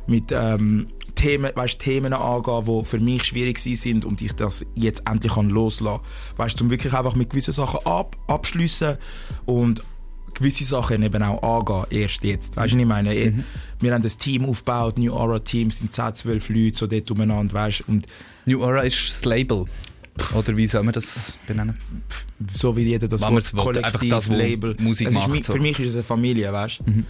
mit 0.07 0.31
ähm, 0.31 0.87
Themen, 1.15 1.51
weißt, 1.53 1.79
Themen 1.79 2.13
angehen, 2.13 2.65
die 2.65 2.85
für 2.85 2.99
mich 2.99 3.25
schwierig 3.25 3.59
sind 3.59 4.05
und 4.05 4.21
ich 4.21 4.33
das 4.33 4.65
jetzt 4.75 5.03
endlich 5.05 5.33
kann 5.33 5.49
loslassen. 5.49 6.01
Weißt, 6.37 6.61
um 6.61 6.69
wirklich 6.69 6.93
einfach 6.93 7.15
mit 7.15 7.29
gewissen 7.29 7.53
Sachen 7.53 7.85
ab, 7.85 8.15
abschließen 8.27 8.97
und 9.45 9.83
gewisse 10.33 10.65
Sachen 10.65 11.03
eben 11.03 11.23
auch 11.23 11.41
angehen, 11.43 12.01
erst 12.01 12.23
jetzt. 12.23 12.55
Weißt 12.55 12.73
du, 12.73 12.77
ich 12.77 12.85
meine? 12.85 13.13
Mhm. 13.13 13.43
Wir 13.79 13.93
haben 13.93 14.03
das 14.03 14.17
Team 14.17 14.45
aufgebaut, 14.45 14.97
New 14.97 15.13
Aura 15.13 15.39
Team, 15.39 15.71
sind 15.71 15.91
10, 15.91 16.15
12 16.15 16.49
Leute 16.49 16.77
so 16.77 16.87
dort 16.87 17.11
umeinander, 17.11 17.53
weißt 17.53 17.83
und 17.87 18.07
New 18.45 18.63
Aura 18.63 18.81
ist 18.81 19.09
das 19.09 19.25
Label. 19.25 19.65
Oder 20.35 20.55
wie 20.55 20.67
soll 20.67 20.83
man 20.83 20.93
das 20.93 21.37
benennen? 21.47 21.77
So 22.53 22.75
wie 22.75 22.83
jeder 22.83 23.07
das 23.07 23.21
Wort 23.21 23.51
Kollektiv, 23.55 23.85
einfach 23.85 24.09
das, 24.09 24.27
Label. 24.27 24.75
Musik 24.79 25.11
macht, 25.11 25.33
ist, 25.33 25.45
so. 25.45 25.53
Für 25.53 25.59
mich 25.59 25.79
ist 25.79 25.89
es 25.89 25.95
eine 25.95 26.03
Familie, 26.03 26.51
weißt 26.51 26.79
du? 26.85 26.91
Mhm. 26.91 27.05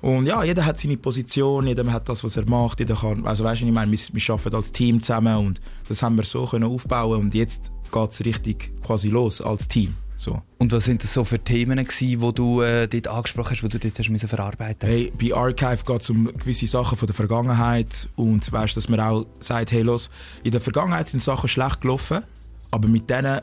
Und 0.00 0.26
ja, 0.26 0.44
jeder 0.44 0.66
hat 0.66 0.78
seine 0.78 0.98
Position, 0.98 1.66
jeder 1.66 1.90
hat 1.90 2.08
das, 2.10 2.22
was 2.22 2.36
er 2.36 2.46
macht. 2.46 2.78
Jeder 2.78 2.94
kann, 2.94 3.26
also 3.26 3.42
weißt 3.42 3.62
du, 3.62 3.66
ich 3.66 3.72
meine, 3.72 3.90
wir, 3.90 3.98
wir 3.98 4.34
arbeiten 4.34 4.56
als 4.56 4.70
Team 4.70 5.00
zusammen 5.00 5.46
und 5.46 5.60
das 5.88 6.02
haben 6.02 6.16
wir 6.16 6.24
so 6.24 6.44
können 6.44 6.64
aufbauen 6.64 7.20
und 7.20 7.34
jetzt 7.34 7.72
geht 7.90 8.10
es 8.10 8.24
richtig 8.24 8.70
quasi 8.82 9.08
los 9.08 9.40
als 9.40 9.66
Team. 9.66 9.94
So. 10.16 10.42
Und 10.58 10.72
was 10.72 10.84
sind 10.84 11.02
das 11.02 11.12
so 11.12 11.24
für 11.24 11.38
Themen 11.38 11.86
die 12.00 12.16
du 12.16 12.60
äh, 12.60 12.86
dort 12.86 13.08
angesprochen 13.08 13.50
hast, 13.50 13.62
die 13.62 13.68
du 13.68 13.78
dort 13.78 13.98
hast 13.98 14.08
müssen 14.10 14.28
verarbeiten 14.28 14.88
Hey, 14.88 15.12
bei 15.18 15.34
Archive 15.34 15.84
geht 15.84 16.02
es 16.02 16.10
um 16.10 16.32
gewisse 16.32 16.66
Sachen 16.66 16.96
von 16.96 17.06
der 17.06 17.14
Vergangenheit 17.14 18.08
und 18.14 18.50
weißt, 18.50 18.76
dass 18.76 18.88
man 18.88 19.00
auch 19.00 19.26
sagt, 19.40 19.72
hey 19.72 19.82
los, 19.82 20.10
in 20.44 20.52
der 20.52 20.60
Vergangenheit 20.60 21.08
sind 21.08 21.20
Sachen 21.20 21.48
schlecht 21.48 21.80
gelaufen, 21.80 22.22
aber 22.70 22.88
mit 22.88 23.10
denen 23.10 23.40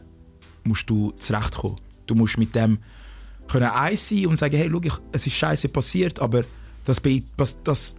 musst 0.63 0.89
du 0.89 1.11
zurechtkommen. 1.19 1.77
Du 2.07 2.15
musst 2.15 2.37
mit 2.37 2.55
dem 2.55 2.79
können 3.47 3.69
eins 3.69 4.07
sein 4.07 4.27
und 4.27 4.37
sagen, 4.37 4.55
hey, 4.55 4.69
schau, 4.71 4.81
ich, 4.81 4.93
es 5.11 5.27
ist 5.27 5.33
scheiße 5.33 5.69
passiert, 5.69 6.19
aber 6.19 6.45
das, 6.85 7.01
das, 7.35 7.61
das 7.63 7.95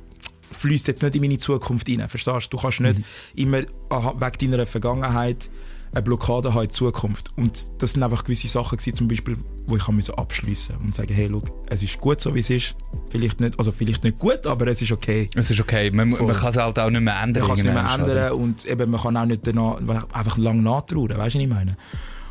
fließt 0.53 0.89
jetzt 0.89 1.03
nicht 1.03 1.15
in 1.15 1.23
meine 1.23 1.39
Zukunft 1.39 1.89
rein. 1.89 2.09
Verstehst 2.09 2.47
du? 2.47 2.57
Du 2.57 2.63
kannst 2.63 2.81
nicht 2.81 2.99
mhm. 2.99 3.05
immer 3.35 3.59
wegen 3.61 4.51
deiner 4.51 4.67
Vergangenheit 4.67 5.51
eine 5.93 6.03
Blockade 6.03 6.55
haben 6.55 6.65
in 6.65 6.71
Zukunft. 6.71 7.31
Und 7.37 7.71
das 7.83 7.93
sind 7.93 8.03
einfach 8.03 8.25
gewisse 8.25 8.49
Sachen 8.49 8.79
gewesen, 8.79 8.97
zum 8.97 9.09
Beispiel, 9.09 9.37
wo 9.67 9.77
ich 9.77 10.05
so 10.05 10.15
abschließen 10.15 10.77
und 10.77 10.95
sagen, 10.95 11.13
hey, 11.13 11.27
look, 11.27 11.51
es 11.69 11.83
ist 11.83 11.99
gut 11.99 12.21
so, 12.21 12.35
wie 12.35 12.41
es 12.41 12.51
ist. 12.51 12.77
Vielleicht 13.11 13.41
nicht, 13.41 13.59
also 13.59 13.73
vielleicht 13.73 14.03
nicht 14.05 14.19
gut, 14.19 14.47
aber 14.47 14.67
es 14.69 14.81
ist 14.81 14.93
okay. 14.93 15.29
Es 15.35 15.51
ist 15.51 15.61
okay. 15.61 15.91
Man, 15.91 16.11
man 16.11 16.27
kann 16.29 16.51
es 16.51 16.57
halt 16.57 16.79
auch 16.79 16.91
nicht 16.91 17.01
mehr 17.01 17.21
ändern. 17.23 17.43
Man 17.43 17.49
kann 17.49 17.59
es 17.59 17.65
nicht 17.65 17.75
mehr 17.75 17.95
ändern 17.95 18.11
oder? 18.11 18.37
und 18.37 18.65
eben, 18.65 18.91
man 18.91 19.01
kann 19.01 19.17
auch 19.17 19.27
nicht 19.27 19.47
danach, 19.47 19.79
einfach 20.13 20.39
lang 20.39 20.63
nachtrauern, 20.63 21.19
weißt 21.19 21.35
du, 21.35 21.39
was 21.39 21.45
ich 21.45 21.49
meine? 21.49 21.77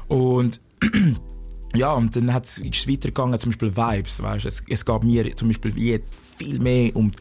Und 0.07 0.59
ja, 1.75 1.93
und 1.93 2.15
dann 2.15 2.29
ist 2.29 2.59
es 2.59 2.87
weitergegangen, 2.87 3.39
zum 3.39 3.51
Beispiel 3.51 3.75
Vibes, 3.75 4.21
weißt 4.21 4.45
es, 4.45 4.63
es 4.67 4.85
geht 4.85 5.03
mir 5.03 5.35
zum 5.35 5.49
Beispiel 5.49 5.77
jetzt 5.77 6.13
viel 6.37 6.59
mehr 6.59 6.95
um 6.95 7.11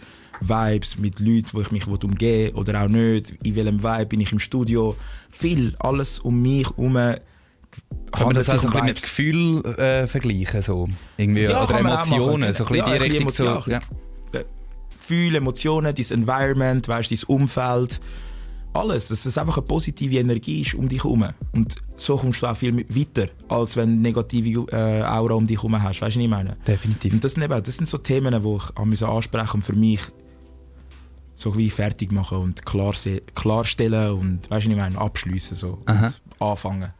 Vibes 0.40 0.98
mit 0.98 1.20
Leuten, 1.20 1.48
wo 1.52 1.60
ich 1.60 1.70
mich 1.70 1.86
umgehen 1.86 2.54
oder 2.54 2.82
auch 2.82 2.88
nicht. 2.88 3.32
In 3.42 3.56
welchem 3.56 3.82
Vibe 3.82 4.06
bin 4.06 4.20
ich 4.20 4.32
im 4.32 4.38
Studio. 4.38 4.96
Viel, 5.30 5.76
alles 5.78 6.18
um 6.18 6.40
mich 6.40 6.66
herum. 6.68 6.94
Kann 8.12 8.26
man 8.26 8.34
das 8.34 8.48
also 8.48 8.68
ein 8.68 8.72
bisschen 8.72 8.86
mit 8.86 9.02
Gefühl 9.02 9.64
äh, 9.78 10.06
vergleichen? 10.06 10.62
So? 10.62 10.88
Irgendwie, 11.16 11.42
ja, 11.42 11.62
oder 11.62 11.78
Emotionen? 11.78 12.52
So 12.54 12.64
ein 12.64 12.72
bisschen 12.72 12.86
ja, 12.86 12.98
die 12.98 13.02
Richtung. 13.02 13.28
So, 13.30 13.62
ja. 13.66 13.80
Gefühle, 15.10 15.38
Emotionen, 15.38 15.94
dein 15.94 16.20
Environment, 16.20 16.86
weißt, 16.86 17.10
dein 17.10 17.18
Umfeld. 17.26 18.00
Alles, 18.72 19.08
dass 19.08 19.26
es 19.26 19.36
einfach 19.36 19.56
eine 19.56 19.66
positive 19.66 20.16
Energie 20.16 20.60
ist 20.60 20.74
um 20.74 20.88
dich 20.88 21.02
herum. 21.02 21.26
Und 21.52 21.74
so 21.96 22.16
kommst 22.16 22.42
du 22.42 22.46
auch 22.46 22.56
viel 22.56 22.86
weiter, 22.88 23.28
als 23.48 23.76
wenn 23.76 23.96
du 23.96 24.02
negative 24.02 24.66
äh, 24.70 25.02
Aura 25.02 25.34
um 25.34 25.48
dich 25.48 25.56
herum 25.56 25.82
hast. 25.82 26.00
Weißt 26.00 26.14
du, 26.14 26.20
was 26.20 26.24
ich 26.24 26.30
meine? 26.30 26.56
Definitiv. 26.64 27.12
Und 27.12 27.24
das 27.24 27.32
sind, 27.32 27.42
eben, 27.42 27.60
das 27.60 27.76
sind 27.76 27.88
so 27.88 27.98
Themen, 27.98 28.40
die 28.40 28.94
ich 28.94 29.02
ansprechen 29.02 29.56
und 29.56 29.62
für 29.62 29.72
mich 29.72 30.00
so 31.40 31.56
wie 31.56 31.70
fertig 31.70 32.12
machen 32.12 32.38
und 32.38 32.66
klar, 32.66 32.94
klarstellen 33.34 34.12
und 34.12 34.50
weißt 34.50 34.66
du, 34.66 34.70
ich 34.70 34.76
meine, 34.76 34.98
abschließen 34.98 35.56
so 35.56 35.78
und 35.86 36.20
anfangen. 36.38 36.92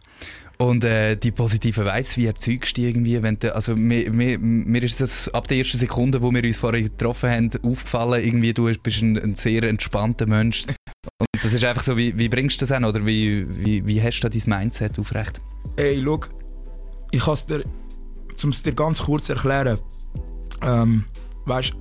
Und 0.57 0.85
äh, 0.85 1.17
die 1.17 1.31
positiven 1.31 1.87
Vibes, 1.87 2.19
wie 2.19 2.27
erzeugst 2.27 2.77
du 2.77 2.83
die 2.83 2.89
irgendwie? 2.89 3.23
Wenn 3.23 3.39
du, 3.39 3.55
also 3.55 3.75
mir, 3.75 4.11
mir, 4.13 4.39
mir 4.39 4.83
ist 4.83 5.01
das 5.01 5.29
ab 5.31 5.49
der 5.49 5.59
ersten 5.59 5.79
Sekunde, 5.79 6.21
wo 6.21 6.31
wir 6.31 6.45
uns 6.45 6.59
vorher 6.59 6.83
getroffen 6.83 7.31
haben, 7.31 7.51
aufgefallen, 7.63 8.23
irgendwie 8.23 8.53
du 8.53 8.71
bist 8.83 9.01
ein, 9.01 9.19
ein 9.19 9.35
sehr 9.37 9.63
entspannter 9.63 10.27
Mensch. 10.27 10.67
Und 10.67 11.45
das 11.45 11.55
ist 11.55 11.65
einfach 11.65 11.83
so, 11.83 11.97
wie, 11.97 12.19
wie 12.19 12.29
bringst 12.29 12.61
du 12.61 12.67
das 12.67 12.73
an 12.73 12.85
oder 12.85 13.05
wie, 13.07 13.47
wie, 13.65 13.87
wie 13.87 14.03
hast 14.03 14.21
du 14.21 14.29
dein 14.29 14.43
Mindset 14.45 14.99
aufrecht? 14.99 15.41
Ey, 15.77 16.03
schau, 16.05 16.21
ich 17.11 17.21
kann 17.21 17.35
es 17.35 17.47
dir, 17.47 17.65
um 18.45 18.51
es 18.51 18.63
dir 18.63 18.75
ganz 18.75 19.03
kurz 19.03 19.31
erklären, 19.31 19.79
ähm, 20.61 21.05
weißt 21.47 21.75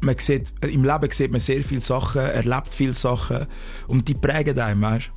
man 0.00 0.16
sieht, 0.18 0.52
im 0.62 0.84
Leben 0.84 1.10
sieht 1.10 1.30
man 1.30 1.40
sehr 1.40 1.62
viele 1.62 1.80
Sachen, 1.80 2.22
erlebt 2.22 2.74
viele 2.74 2.92
Sachen 2.92 3.46
und 3.88 4.08
die 4.08 4.14
prägen 4.14 4.58
einen, 4.58 4.80
weißt? 4.82 5.10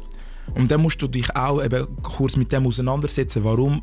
Und 0.55 0.71
dann 0.71 0.81
musst 0.81 1.01
du 1.01 1.07
dich 1.07 1.35
auch 1.35 1.63
eben 1.63 1.87
kurz 2.03 2.35
mit 2.35 2.51
dem 2.51 2.67
auseinandersetzen, 2.67 3.43
warum, 3.43 3.81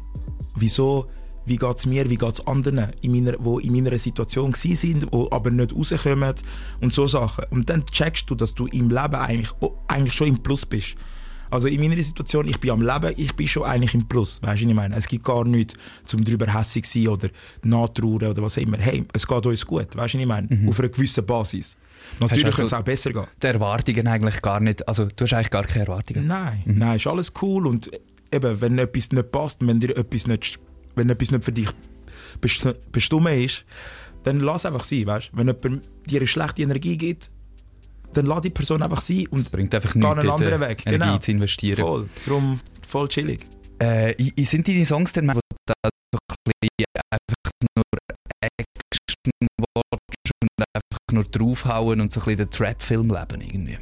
wieso, 0.55 1.07
wie 1.47 1.57
geht 1.57 1.79
es 1.79 1.87
mir, 1.87 2.09
wie 2.11 2.17
geht 2.17 2.35
es 2.35 2.47
anderen, 2.47 2.93
in 3.01 3.13
meiner, 3.13 3.35
wo 3.39 3.59
in 3.59 3.73
meiner 3.73 3.99
Situation 3.99 4.53
sind, 4.55 5.07
wo 5.11 5.29
aber 5.31 5.51
nicht 5.51 5.75
rauskommen 5.75 6.35
und 6.81 6.93
so 6.93 7.07
Sachen. 7.07 7.45
Und 7.51 7.71
dann 7.71 7.87
checkst 7.87 8.29
du, 8.29 8.35
dass 8.35 8.55
du 8.55 8.67
im 8.67 8.91
Leben 8.91 9.15
eigentlich, 9.15 9.51
eigentlich 9.89 10.15
schon 10.15 10.29
im 10.29 10.43
Plus 10.43 10.67
bist. 10.67 10.97
Also 11.51 11.69
in 11.69 11.81
meiner 11.81 12.01
Situation, 12.03 12.47
ich 12.47 12.61
bin 12.61 12.71
am 12.71 12.83
Leben, 12.83 13.13
ich 13.17 13.35
bin 13.35 13.49
schon 13.49 13.65
eigentlich 13.65 13.95
im 13.95 14.07
Plus. 14.07 14.41
Weißt 14.43 14.63
du, 14.63 14.69
ich 14.69 14.75
meine? 14.75 14.97
Es 14.97 15.09
gibt 15.09 15.25
gar 15.25 15.45
nichts, 15.45 15.75
zum 16.05 16.25
drüber 16.25 16.47
hässlich 16.47 16.85
zu 16.85 17.01
sein 17.01 17.09
oder 17.09 17.29
nachtrauern 17.63 18.29
oder 18.29 18.43
was 18.43 18.57
immer. 18.57 18.79
Hey, 18.79 19.05
es 19.13 19.27
geht 19.27 19.47
uns 19.47 19.67
gut. 19.67 19.97
Weißt 19.97 20.15
du, 20.15 20.19
ich 20.19 20.27
meine? 20.27 20.47
Mhm. 20.49 20.69
Auf 20.69 20.79
einer 20.79 20.89
gewissen 20.89 21.27
Basis. 21.27 21.77
Natürlich 22.21 22.47
also 22.47 22.57
könnte 22.57 22.75
es 22.75 22.81
auch 22.81 22.85
besser 22.85 23.13
gehen. 23.13 23.27
Die 23.43 23.47
Erwartungen 23.47 24.07
eigentlich 24.07 24.43
gar 24.43 24.61
nicht, 24.61 24.87
also 24.89 25.07
du 25.07 25.25
hast 25.25 25.33
eigentlich 25.33 25.51
gar 25.51 25.65
keine 25.65 25.87
Erwartungen? 25.87 26.27
Nein, 26.27 26.63
mhm. 26.65 26.79
nein, 26.79 26.97
ist 26.97 27.07
alles 27.07 27.33
cool 27.43 27.67
und 27.67 27.91
eben, 28.33 28.61
wenn 28.61 28.79
etwas 28.79 29.11
nicht 29.13 29.33
passt, 29.33 29.67
wenn 29.67 29.81
dir 29.81 29.97
etwas 29.97 30.27
nicht, 30.27 30.59
wenn 30.95 31.11
etwas 31.11 31.31
nicht 31.31 31.45
für 31.45 31.53
dich 31.53 31.69
bestimmt 32.41 33.29
ist, 33.29 33.65
dann 34.23 34.41
lass 34.41 34.67
einfach 34.67 34.85
sein, 34.85 35.07
weißt? 35.07 35.31
Wenn 35.33 35.49
jemand 35.49 35.83
dir 36.07 36.21
eine 36.21 36.27
schlechte 36.27 36.63
Energie 36.63 36.97
gibt, 36.97 37.31
dann 38.13 38.27
lass 38.27 38.43
die 38.43 38.51
Person 38.51 38.83
einfach 38.83 39.01
sein 39.01 39.27
und 39.31 39.41
es 39.41 39.49
bringt 39.49 39.75
einfach 39.75 39.95
nichts, 39.95 40.11
einen 40.11 40.31
anderen 40.31 40.61
Weg. 40.61 40.87
Energie 40.87 41.05
genau. 41.05 41.19
zu 41.19 41.31
investieren. 41.31 41.79
Voll, 41.79 42.09
darum 42.27 42.61
voll 42.87 43.09
chillig. 43.09 43.47
Äh, 43.79 44.15
sind 44.43 44.69
deine 44.69 44.85
Songs 44.85 45.13
dann 45.13 45.27
so 45.27 45.41
einfach 47.11 47.51
nur 47.77 47.85
Action 48.43 49.49
Watch 49.59 50.31
und 50.43 50.65
einfach 50.75 51.13
nur 51.13 51.25
draufhauen 51.25 52.01
und 52.01 52.13
so 52.13 52.21
ein 52.21 52.25
bisschen 52.25 52.39
den 52.39 52.51
Trap-Film 52.51 53.09
leben 53.09 53.41
irgendwie? 53.41 53.79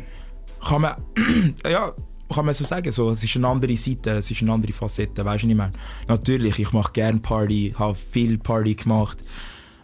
Kann 0.61 0.83
man, 0.83 1.03
ja, 1.69 1.95
kann 2.33 2.45
man 2.45 2.55
so 2.55 2.65
sagen, 2.65 2.93
so, 2.93 3.11
es 3.11 3.25
ist 3.25 3.37
eine 3.37 3.49
andere 3.49 3.77
Seite, 3.77 4.11
es 4.13 4.31
ist 4.31 4.43
eine 4.43 4.53
andere 4.53 4.73
Facette, 4.73 5.25
weißt 5.25 5.45
du, 5.45 5.47
was 5.47 5.51
ich 5.51 5.57
meine? 5.57 5.73
Natürlich, 6.07 6.59
ich 6.59 6.73
mache 6.73 6.93
gerne 6.93 7.21
Party, 7.21 7.75
habe 7.79 7.95
viel 7.95 8.39
Party 8.39 8.75
gemacht, 8.75 9.19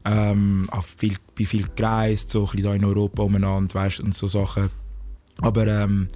ähm, 0.04 0.66
auch 0.70 0.84
viel, 0.84 1.16
bin 1.34 1.46
viel 1.46 1.66
gereist, 1.75 2.30
so 2.30 2.40
ein 2.40 2.50
bisschen 2.50 2.64
da 2.64 2.75
in 2.75 2.84
Europa 2.84 3.23
umeinander, 3.23 3.75
weißt, 3.75 4.00
und 4.00 4.14
so 4.14 4.26
Sachen. 4.26 4.70
Aber 5.40 5.66
ähm, 5.66 6.08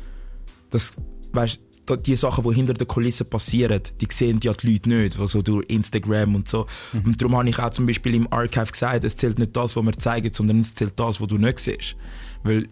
das, 0.70 0.96
weißt, 1.32 1.60
die 1.96 2.16
Sachen, 2.16 2.44
die 2.44 2.54
hinter 2.54 2.74
den 2.74 2.86
Kulissen 2.86 3.28
passieren, 3.28 3.80
die 4.00 4.08
sehen 4.10 4.40
ja 4.42 4.52
die 4.52 4.72
Leute 4.72 4.88
nicht, 4.90 5.18
also 5.18 5.40
durch 5.40 5.64
Instagram 5.68 6.34
und 6.34 6.48
so. 6.48 6.66
Mhm. 6.92 7.00
Und 7.06 7.22
darum 7.22 7.36
habe 7.36 7.48
ich 7.48 7.58
auch 7.58 7.70
zum 7.70 7.86
Beispiel 7.86 8.14
im 8.14 8.30
Archive 8.30 8.66
gesagt, 8.66 9.04
es 9.04 9.16
zählt 9.16 9.38
nicht 9.38 9.56
das, 9.56 9.74
was 9.74 9.84
wir 9.84 9.92
zeigen, 9.92 10.32
sondern 10.32 10.60
es 10.60 10.74
zählt 10.74 10.98
das, 11.00 11.20
was 11.20 11.28
du 11.28 11.38
nicht 11.38 11.58
siehst. 11.58 11.96
Weil 12.42 12.68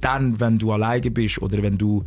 dann, 0.00 0.40
wenn 0.40 0.58
du 0.58 0.72
alleine 0.72 1.10
bist 1.10 1.40
oder 1.40 1.62
wenn 1.62 1.78
du 1.78 2.04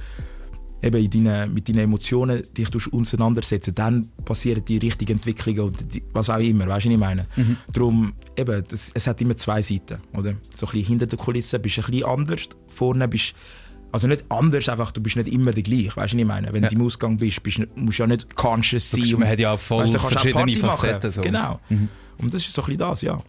eben 0.81 1.03
in 1.03 1.09
deine, 1.09 1.47
mit 1.47 1.67
deinen 1.67 1.79
Emotionen 1.79 2.43
dich 2.55 2.69
auseinandersetzen, 2.91 3.75
dann 3.75 4.09
passieren 4.25 4.63
die 4.65 4.77
richtigen 4.77 5.13
Entwicklungen 5.13 5.61
und 5.61 5.93
die, 5.93 6.03
was 6.13 6.29
auch 6.29 6.39
immer, 6.39 6.67
weißt 6.67 6.85
du, 6.85 6.89
was 6.89 6.93
ich 6.93 6.99
meine? 6.99 7.27
Mhm. 7.35 7.57
Darum, 7.71 8.13
eben, 8.37 8.63
das, 8.67 8.91
es 8.93 9.07
hat 9.07 9.21
immer 9.21 9.35
zwei 9.35 9.61
Seiten, 9.61 9.99
oder? 10.13 10.33
So 10.55 10.65
ein 10.67 10.71
bisschen 10.71 10.83
hinter 10.83 11.07
der 11.07 11.19
Kulisse 11.19 11.59
bist 11.59 11.77
du 11.77 11.81
ein 11.81 11.91
bisschen 11.91 12.05
anders, 12.05 12.41
vorne 12.67 13.07
bist 13.07 13.35
also 13.91 14.07
nicht 14.07 14.23
anders, 14.29 14.69
einfach, 14.69 14.91
du 14.91 15.01
bist 15.01 15.15
nicht 15.15 15.29
immer 15.29 15.51
der 15.51 15.63
gleiche, 15.63 15.95
weißt 15.95 16.13
du, 16.13 16.17
was 16.17 16.21
ich 16.21 16.25
meine? 16.25 16.53
Wenn 16.53 16.63
ja. 16.63 16.69
du 16.69 16.75
im 16.75 16.81
Ausgang 16.83 17.17
bist, 17.17 17.41
bist 17.41 17.59
musst 17.75 17.97
du 17.97 18.03
ja 18.03 18.07
nicht 18.07 18.35
conscious 18.35 18.91
sein. 18.91 19.03
Man 19.17 19.27
hat 19.27 19.39
ja 19.39 19.53
auch 19.53 19.59
voll 19.59 19.85
weißt, 19.85 19.97
verschiedene 19.97 20.53
Facetten. 20.55 21.11
So. 21.11 21.21
Genau. 21.21 21.59
Mhm. 21.69 21.89
Und 22.19 22.33
das 22.33 22.41
ist 22.43 22.53
so 22.53 22.61
ein 22.61 22.65
bisschen 22.65 22.77
das, 22.77 23.01
ja. 23.01 23.23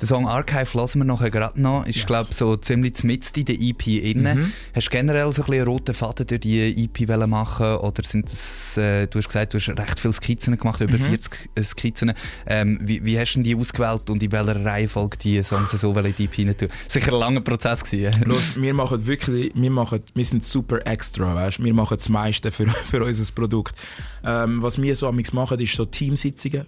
Den 0.00 0.08
Song 0.08 0.26
Archive 0.26 0.76
lassen 0.76 0.98
wir 1.00 1.04
nachher 1.04 1.30
gerade 1.30 1.60
noch. 1.60 1.86
Ist, 1.86 1.96
yes. 1.96 2.06
glaube 2.06 2.34
so 2.34 2.56
ziemlich 2.56 3.04
mitten 3.04 3.38
in 3.38 3.44
der 3.44 3.60
EP 3.60 3.86
innen. 3.86 4.38
Mhm. 4.38 4.52
Hast 4.74 4.86
du 4.88 4.90
generell 4.90 5.30
so 5.32 5.42
ein 5.42 5.50
bisschen 5.50 5.66
roten 5.66 5.94
Faden 5.94 6.26
durch 6.26 6.40
die 6.40 6.84
EP 6.84 7.08
machen 7.28 7.76
oder 7.76 8.02
sind 8.04 8.26
das, 8.26 8.76
äh, 8.76 9.06
du 9.06 9.18
hast 9.18 9.28
gesagt, 9.28 9.54
du 9.54 9.58
hast 9.58 9.68
recht 9.68 10.00
viele 10.00 10.12
Skizzen 10.12 10.58
gemacht, 10.58 10.80
über 10.80 10.98
mhm. 10.98 11.04
40 11.04 11.50
äh, 11.54 11.62
Skizzen. 11.62 12.12
Ähm, 12.46 12.78
wie, 12.82 13.04
wie 13.04 13.18
hast 13.18 13.34
du 13.34 13.42
die 13.42 13.54
ausgewählt 13.54 14.10
und 14.10 14.22
in 14.22 14.32
welcher 14.32 14.64
Reihenfolge 14.64 15.16
die 15.16 15.42
Songs 15.42 15.70
so 15.70 15.92
in 15.92 16.14
die 16.14 16.24
EP 16.24 16.38
rein 16.38 16.56
tun? 16.56 16.68
Sicher 16.88 17.12
ein 17.12 17.18
langer 17.20 17.40
Prozess 17.40 17.84
gewesen. 17.84 18.20
Los, 18.26 18.60
wir 18.60 18.74
machen 18.74 19.06
wirklich, 19.06 19.52
wir, 19.54 19.70
machen, 19.70 20.02
wir 20.14 20.24
sind 20.24 20.42
super 20.42 20.84
extra, 20.86 21.34
weißt? 21.34 21.62
wir 21.62 21.74
machen 21.74 21.96
das 21.96 22.08
meiste 22.08 22.50
für, 22.50 22.66
für 22.90 23.04
unser 23.04 23.32
Produkt. 23.32 23.76
Ähm, 24.24 24.60
was 24.60 24.80
wir 24.82 24.96
so 24.96 25.10
machen, 25.12 25.60
ist 25.60 25.74
so 25.74 25.84
Teamsitzungen 25.84 26.66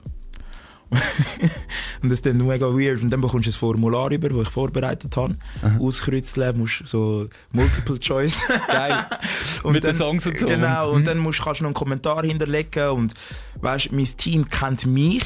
und 2.03 2.11
das 2.11 2.19
ist 2.19 2.27
dann 2.27 2.47
mega 2.47 2.67
weird. 2.67 3.03
Und 3.03 3.11
dann 3.11 3.21
bekommst 3.21 3.47
du 3.47 3.51
ein 3.51 3.55
Formular 3.55 4.11
über, 4.11 4.29
das 4.29 4.43
ich 4.43 4.49
vorbereitet 4.49 5.17
habe. 5.17 5.37
Aha. 5.63 5.79
Auskreuzeln, 5.79 6.59
musst 6.59 6.83
so 6.87 7.29
Multiple 7.53 7.99
Choice. 7.99 8.37
Geil. 8.69 9.07
und 9.63 9.73
Mit 9.73 9.85
dann, 9.85 9.93
den 9.93 9.99
Songs 9.99 10.27
und 10.27 10.39
so. 10.39 10.47
Genau. 10.47 10.93
Und 10.93 11.03
mhm. 11.03 11.07
dann 11.07 11.19
musst, 11.19 11.43
kannst 11.43 11.61
du 11.61 11.65
noch 11.65 11.69
einen 11.69 11.75
Kommentar 11.75 12.25
hinterlegen. 12.25 12.91
Und 12.91 13.15
weißt, 13.61 13.93
mein 13.93 14.05
Team 14.05 14.49
kennt 14.49 14.87
mich 14.87 15.23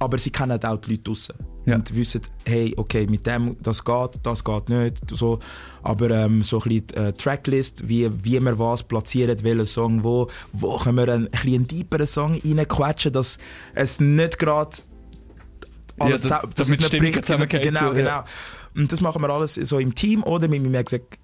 aber 0.00 0.18
sie 0.18 0.30
kennen 0.30 0.62
auch 0.64 0.78
die 0.78 0.92
Leute 0.92 1.04
draussen. 1.04 1.34
Ja. 1.66 1.76
Und 1.76 1.94
wissen, 1.94 2.22
hey, 2.46 2.74
okay, 2.76 3.06
mit 3.06 3.26
dem, 3.26 3.56
das 3.60 3.84
geht, 3.84 4.10
das 4.22 4.44
geht 4.44 4.68
nicht. 4.68 4.98
So. 5.10 5.38
Aber 5.82 6.10
ähm, 6.10 6.42
so 6.42 6.60
ein 6.60 6.68
bisschen 6.68 6.90
äh, 6.94 7.12
Tracklist, 7.12 7.88
wie, 7.88 8.10
wie 8.24 8.40
man 8.40 8.58
was 8.58 8.82
platziert, 8.82 9.44
welchen 9.44 9.66
Song 9.66 10.02
wo, 10.02 10.28
wo 10.52 10.78
können 10.78 10.96
wir 10.96 11.12
einen, 11.12 11.28
ein 11.32 11.40
einen 11.46 11.66
deeperen 11.66 12.06
Song 12.06 12.40
reinquetschen, 12.42 13.12
dass 13.12 13.38
es 13.74 14.00
nicht 14.00 14.38
gerade 14.38 14.76
alles 15.98 16.22
ja, 16.24 16.40
das, 16.40 16.54
das, 16.54 16.78
das 16.78 16.92
nicht 16.92 17.26
zusammengeht. 17.26 17.62
Genau, 17.62 17.88
so, 17.88 17.94
genau. 17.94 18.08
Ja. 18.08 18.24
Und 18.74 18.90
das 18.90 19.00
machen 19.00 19.20
wir 19.22 19.30
alles 19.30 19.54
so 19.54 19.78
im 19.78 19.94
Team 19.94 20.22
oder 20.22 20.48
mit 20.48 20.62
meinem 20.62 20.74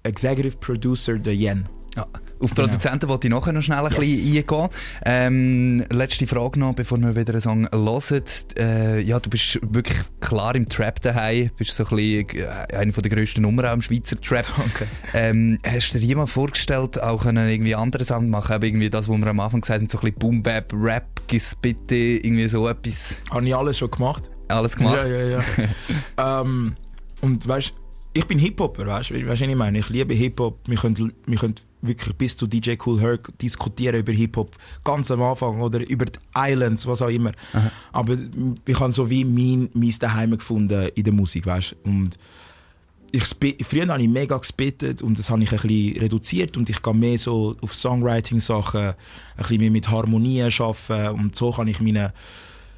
Executive 0.03 0.57
Producer, 0.57 1.17
der 1.17 1.33
Yen. 1.33 1.67
Ja. 1.95 2.05
Auf 2.39 2.53
genau. 2.53 2.67
Produzenten 2.67 3.09
wollte 3.09 3.27
ich 3.27 3.33
nachher 3.33 3.53
noch 3.53 3.61
schnell 3.61 3.79
ein 3.79 3.91
yes. 3.91 3.99
bisschen 3.99 4.37
eingehen. 4.37 4.69
Ähm, 5.05 5.85
letzte 5.89 6.27
Frage 6.27 6.59
noch, 6.59 6.73
bevor 6.73 6.99
wir 6.99 7.15
wieder 7.15 7.33
einen 7.33 7.41
Song 7.41 7.67
hören. 7.71 8.23
Äh, 8.57 9.01
ja, 9.01 9.19
du 9.19 9.29
bist 9.29 9.59
wirklich 9.61 9.97
klar 10.19 10.55
im 10.55 10.67
Trap 10.67 11.01
daheim. 11.01 11.47
Du 11.47 11.55
bist 11.55 11.71
so 11.71 11.85
ein 11.85 11.95
bisschen 11.95 12.39
äh, 12.39 12.75
eine 12.75 12.91
der 12.91 13.09
grössten 13.09 13.41
Nummern 13.41 13.65
auch 13.65 13.73
im 13.73 13.81
Schweizer 13.81 14.19
Trap. 14.21 14.45
Okay. 14.57 14.85
Ähm, 15.13 15.57
hast 15.65 15.93
du 15.93 15.99
dir 15.99 16.05
jemand 16.05 16.29
vorgestellt, 16.29 17.01
auch 17.01 17.25
einen 17.25 17.49
irgendwie 17.49 17.75
anderen 17.75 18.05
Song 18.05 18.29
machen? 18.29 18.53
Aber 18.53 18.65
irgendwie 18.65 18.89
das, 18.89 19.07
was 19.07 19.17
wir 19.17 19.27
am 19.27 19.39
Anfang 19.39 19.61
gesagt 19.61 19.81
haben, 19.81 19.89
so 19.89 19.97
ein 19.97 20.01
bisschen 20.01 20.19
Boom 20.19 20.43
Bap, 20.43 20.71
Rap, 20.73 21.07
bitte, 21.61 21.95
irgendwie 21.95 22.47
so 22.47 22.67
etwas. 22.67 23.15
Habe 23.31 23.47
ich 23.47 23.55
alles 23.55 23.77
schon 23.77 23.91
gemacht? 23.91 24.23
Alles 24.47 24.75
gemacht? 24.75 25.05
Ja, 25.05 25.07
ja, 25.07 25.41
ja. 26.17 26.41
ähm, 26.41 26.75
und 27.21 27.47
weißt 27.47 27.73
ich 28.17 28.25
bin 28.25 28.39
Hip-Hopper, 28.39 28.87
weißt 28.87 29.11
du, 29.11 29.27
was 29.27 29.39
ich 29.39 29.55
meine? 29.55 29.77
Ich 29.77 29.89
liebe 29.89 30.13
Hip-Hop. 30.15 30.61
Wir 30.67 30.77
können, 30.77 31.13
wir 31.27 31.37
können 31.37 31.53
wirklich 31.87 32.15
bis 32.15 32.35
zu 32.35 32.47
DJ 32.47 32.75
Cool 32.85 32.99
Herc 32.99 33.37
diskutieren 33.39 33.99
über 33.99 34.11
Hip-Hop, 34.11 34.55
ganz 34.83 35.11
am 35.11 35.21
Anfang, 35.21 35.61
oder 35.61 35.87
über 35.87 36.05
die 36.05 36.19
Islands, 36.35 36.85
was 36.87 37.01
auch 37.01 37.09
immer. 37.09 37.31
Aha. 37.53 37.71
Aber 37.93 38.17
ich 38.65 38.79
habe 38.79 38.91
so 38.91 39.09
wie 39.09 39.23
mein, 39.23 39.69
mein 39.73 39.95
Daheim 39.99 40.37
gefunden 40.37 40.89
in 40.95 41.03
der 41.03 41.13
Musik, 41.13 41.45
weißt 41.45 41.75
Und 41.83 42.17
ich 43.11 43.23
früher 43.65 43.87
habe 43.87 44.01
ich 44.01 44.09
mega 44.09 44.37
gespittet 44.37 45.01
und 45.01 45.17
das 45.17 45.29
habe 45.29 45.41
ich 45.41 45.51
ein 45.51 45.59
bisschen 45.59 46.01
reduziert 46.01 46.57
und 46.57 46.69
ich 46.69 46.81
gehe 46.81 46.93
mehr 46.93 47.17
so 47.17 47.55
auf 47.61 47.73
Songwriting-Sachen, 47.73 48.81
ein 48.81 48.95
bisschen 49.37 49.59
mehr 49.59 49.71
mit 49.71 49.89
Harmonien 49.89 50.51
arbeiten 50.59 51.19
und 51.19 51.35
so 51.35 51.51
kann 51.51 51.67
ich 51.67 51.79
meine, 51.79 52.13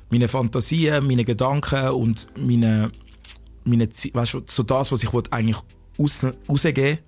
meine 0.10 0.28
Fantasien, 0.28 1.08
meine 1.08 1.25
Gedanken 1.25 1.89
und 1.89 2.28
meine, 2.38 2.92
meine 3.63 3.88
weißt 3.88 4.34
du, 4.36 4.42
so 4.46 4.63
das, 4.63 4.92
was 4.92 5.04
ich 5.04 5.10
eigentlich 5.32 5.58
raus, 5.98 6.20
rausgeben 6.48 7.00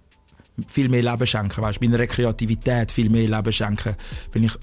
viel 0.68 0.90
mehr 0.90 1.04
Leben 1.04 1.28
schenken, 1.28 1.62
weißt, 1.62 1.82
meiner 1.82 2.06
Kreativität 2.08 2.92
viel 2.92 3.10
mehr 3.10 3.28
Leben 3.28 3.52
schenken, 3.52 3.96
wenn 4.32 4.44
ich 4.44 4.54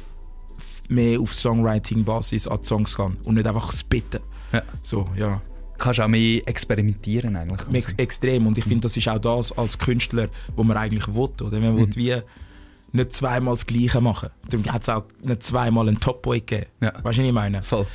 mehr 0.89 1.21
auf 1.21 1.35
Songwriting-Basis 1.35 2.49
an 2.49 2.65
Songs 2.65 2.97
gehe 2.97 3.13
und 3.25 3.35
nicht 3.35 3.47
einfach 3.47 3.73
spitten. 3.73 4.21
Ja. 4.53 4.63
So, 4.83 5.09
ja. 5.17 5.41
Kannst 5.77 6.01
auch 6.01 6.09
mehr 6.09 6.41
experimentieren 6.47 7.37
eigentlich. 7.37 7.69
Mehr 7.69 7.83
extrem 7.99 8.47
und 8.47 8.59
ich 8.59 8.65
finde, 8.65 8.83
das 8.83 8.97
ist 8.97 9.09
auch 9.09 9.19
das 9.19 9.57
als 9.57 9.79
Künstler, 9.79 10.29
wo 10.57 10.65
man 10.65 10.77
eigentlich 10.77 11.07
will, 11.09 11.31
oder? 11.41 11.61
Man 11.61 11.75
mhm. 11.75 11.79
will 11.79 11.95
wie 11.95 12.17
nicht 12.93 13.13
zweimal 13.13 13.55
das 13.55 13.67
Gleiche 13.67 14.01
machen. 14.01 14.31
Dann 14.51 14.73
hat 14.73 14.83
es 14.83 14.89
auch 14.89 15.05
nicht 15.23 15.43
zweimal 15.43 15.89
einen 15.89 16.01
Top-Boy 16.01 16.41
gegeben. 16.41 16.67
Ja. 16.81 16.95
Weißt 16.95 17.19
du, 17.19 17.23
was 17.23 17.29
ich 17.29 17.33
meine? 17.33 17.63
Voll. 17.63 17.87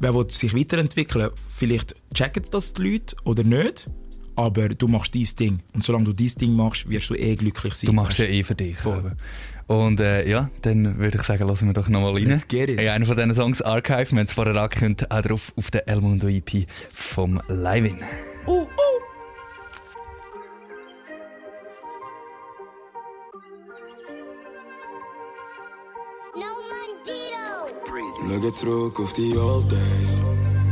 Wer 0.00 0.14
will 0.14 0.28
sich 0.28 0.54
weiterentwickeln, 0.54 1.30
vielleicht 1.48 1.94
checken 2.12 2.44
das 2.50 2.72
die 2.72 2.82
Leute 2.90 3.16
oder 3.24 3.44
nicht 3.44 3.88
aber 4.36 4.68
du 4.68 4.86
machst 4.86 5.14
dein 5.14 5.26
Ding. 5.38 5.60
Und 5.74 5.82
solange 5.82 6.04
du 6.04 6.12
dein 6.12 6.32
Ding 6.40 6.54
machst, 6.54 6.88
wirst 6.88 7.10
du 7.10 7.14
eh 7.14 7.34
glücklich 7.34 7.74
sein. 7.74 7.86
Du 7.86 7.92
machst 7.92 8.18
ja 8.18 8.26
eh 8.26 8.42
für 8.42 8.54
dich. 8.54 8.76
Voll. 8.76 9.12
Und 9.66 9.98
äh, 10.00 10.28
ja, 10.28 10.50
dann 10.62 10.98
würde 10.98 11.18
ich 11.18 11.24
sagen, 11.24 11.46
lassen 11.48 11.66
wir 11.66 11.72
doch 11.72 11.88
nochmal 11.88 12.12
rein. 12.12 12.26
Let's 12.26 12.46
get 12.46 12.68
it. 12.68 12.78
Einer 12.78 13.04
von 13.04 13.16
diesen 13.16 13.34
Songs, 13.34 13.62
Archive, 13.62 14.12
wir 14.12 14.18
haben 14.18 14.26
es 14.26 14.32
vorher 14.32 14.54
angekündigt, 14.54 15.10
auch 15.10 15.22
drauf 15.22 15.52
auf 15.56 15.70
der 15.72 15.88
El 15.88 16.00
Mundo 16.00 16.28
EP 16.28 16.66
vom 16.88 17.40
Live-In. 17.48 17.98
Uh, 18.46 18.62
uh. 18.62 18.66
Schau 28.28 28.50
zurück 28.50 29.00
auf 29.00 29.12
die 29.14 29.36
Old 29.36 29.70
Days. 29.70 30.24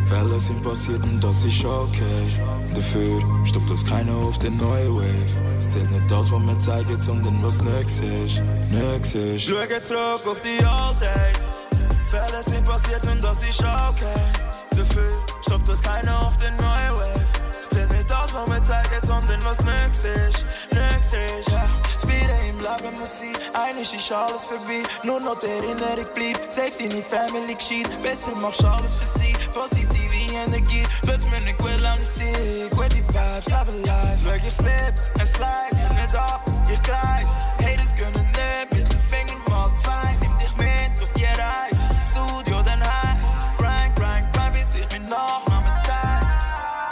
Fälle 0.06 0.38
sind 0.38 0.62
passiert 0.62 1.02
und 1.02 1.22
das 1.22 1.44
ist 1.44 1.64
okay. 1.64 2.40
Dafür 2.74 3.22
stoppt 3.44 3.70
uns 3.70 3.84
keiner 3.84 4.14
auf 4.16 4.38
den 4.38 4.56
neuen 4.56 4.96
Wave. 4.96 5.38
Es 5.58 5.72
zählt 5.72 5.90
nicht 5.90 6.10
das, 6.10 6.30
was 6.30 6.42
wir 6.42 6.58
zeigen, 6.58 7.00
sondern 7.00 7.42
was 7.42 7.62
nix 7.62 8.00
ist. 8.00 8.42
Nix 8.70 9.14
ist. 9.14 9.44
Schau 9.44 9.54
zurück 9.54 10.26
auf 10.26 10.40
die 10.40 10.58
Days. 10.58 11.48
Fälle 12.08 12.42
sind 12.42 12.64
passiert 12.64 13.02
und 13.06 13.22
das 13.22 13.42
ist 13.42 13.60
okay. 13.60 14.20
Dafür 14.70 15.10
stoppt 15.46 15.68
uns 15.68 15.82
keiner 15.82 16.20
auf 16.20 16.36
den 16.38 16.54
neuen 16.56 16.94
Wave. 16.94 17.24
Es 17.50 17.70
zählt 17.70 17.90
nicht 17.90 18.10
das, 18.10 18.34
was 18.34 18.46
wir 18.46 18.62
zeigen, 18.62 19.06
sondern 19.06 19.44
was 19.44 19.58
nix 19.60 20.04
ist. 20.04 20.46
Nix 20.72 21.12
ist. 21.12 21.50
Yeah. 21.50 21.84
Spire 22.04 22.38
im 22.50 22.58
Leben 22.58 22.98
muss 22.98 23.18
sein, 23.18 23.34
eigentlich 23.54 23.94
ist 23.94 24.12
alles 24.12 24.44
vorbei. 24.44 24.82
Nur 25.04 25.20
noch 25.20 25.38
die 25.38 25.46
Erinnerung 25.46 26.06
bleibt. 26.14 26.52
Safety, 26.52 26.88
deine 26.88 27.02
Family 27.02 27.54
geschieht. 27.54 27.88
Besser 28.02 28.36
machst 28.36 28.64
alles 28.64 28.94
für 28.94 29.18
sie. 29.18 29.33
Wil 31.64 31.86
aan 31.86 31.96
de 31.96 32.12
zee 32.16 32.64
Ik 32.64 32.72
weet 32.72 32.90
die 32.90 33.02
vibes, 33.06 33.46
I'm 33.46 33.68
alive 33.68 34.44
je 34.44 34.50
slip 34.50 34.94
en 35.16 35.26
slide 35.26 35.76
Je 35.76 35.94
net 35.94 36.14
op, 36.14 36.40
je 36.68 36.80
krijgt 36.80 37.28
Haters 37.62 37.92
kunnen 37.94 38.30
niet 38.32 38.70
met 38.70 38.90
de 38.90 38.96
vinger 39.08 39.36
mal 39.48 39.70
zwei 39.82 40.16
Nimm 40.20 40.38
dich 40.38 40.56
mit 40.56 41.00
auf 41.02 41.10
die 41.12 41.26
Reise 41.26 41.86
Studio 42.10 42.62
den 42.62 42.82
High. 42.82 43.20
Grind, 43.56 43.94
grind, 43.94 44.26
grind 44.32 44.52
bis 44.52 44.80
ich 44.80 44.88
mir 44.92 45.08
noch 45.08 45.42
nach 45.48 45.62
mit 45.66 45.84
Zeit 45.86 46.26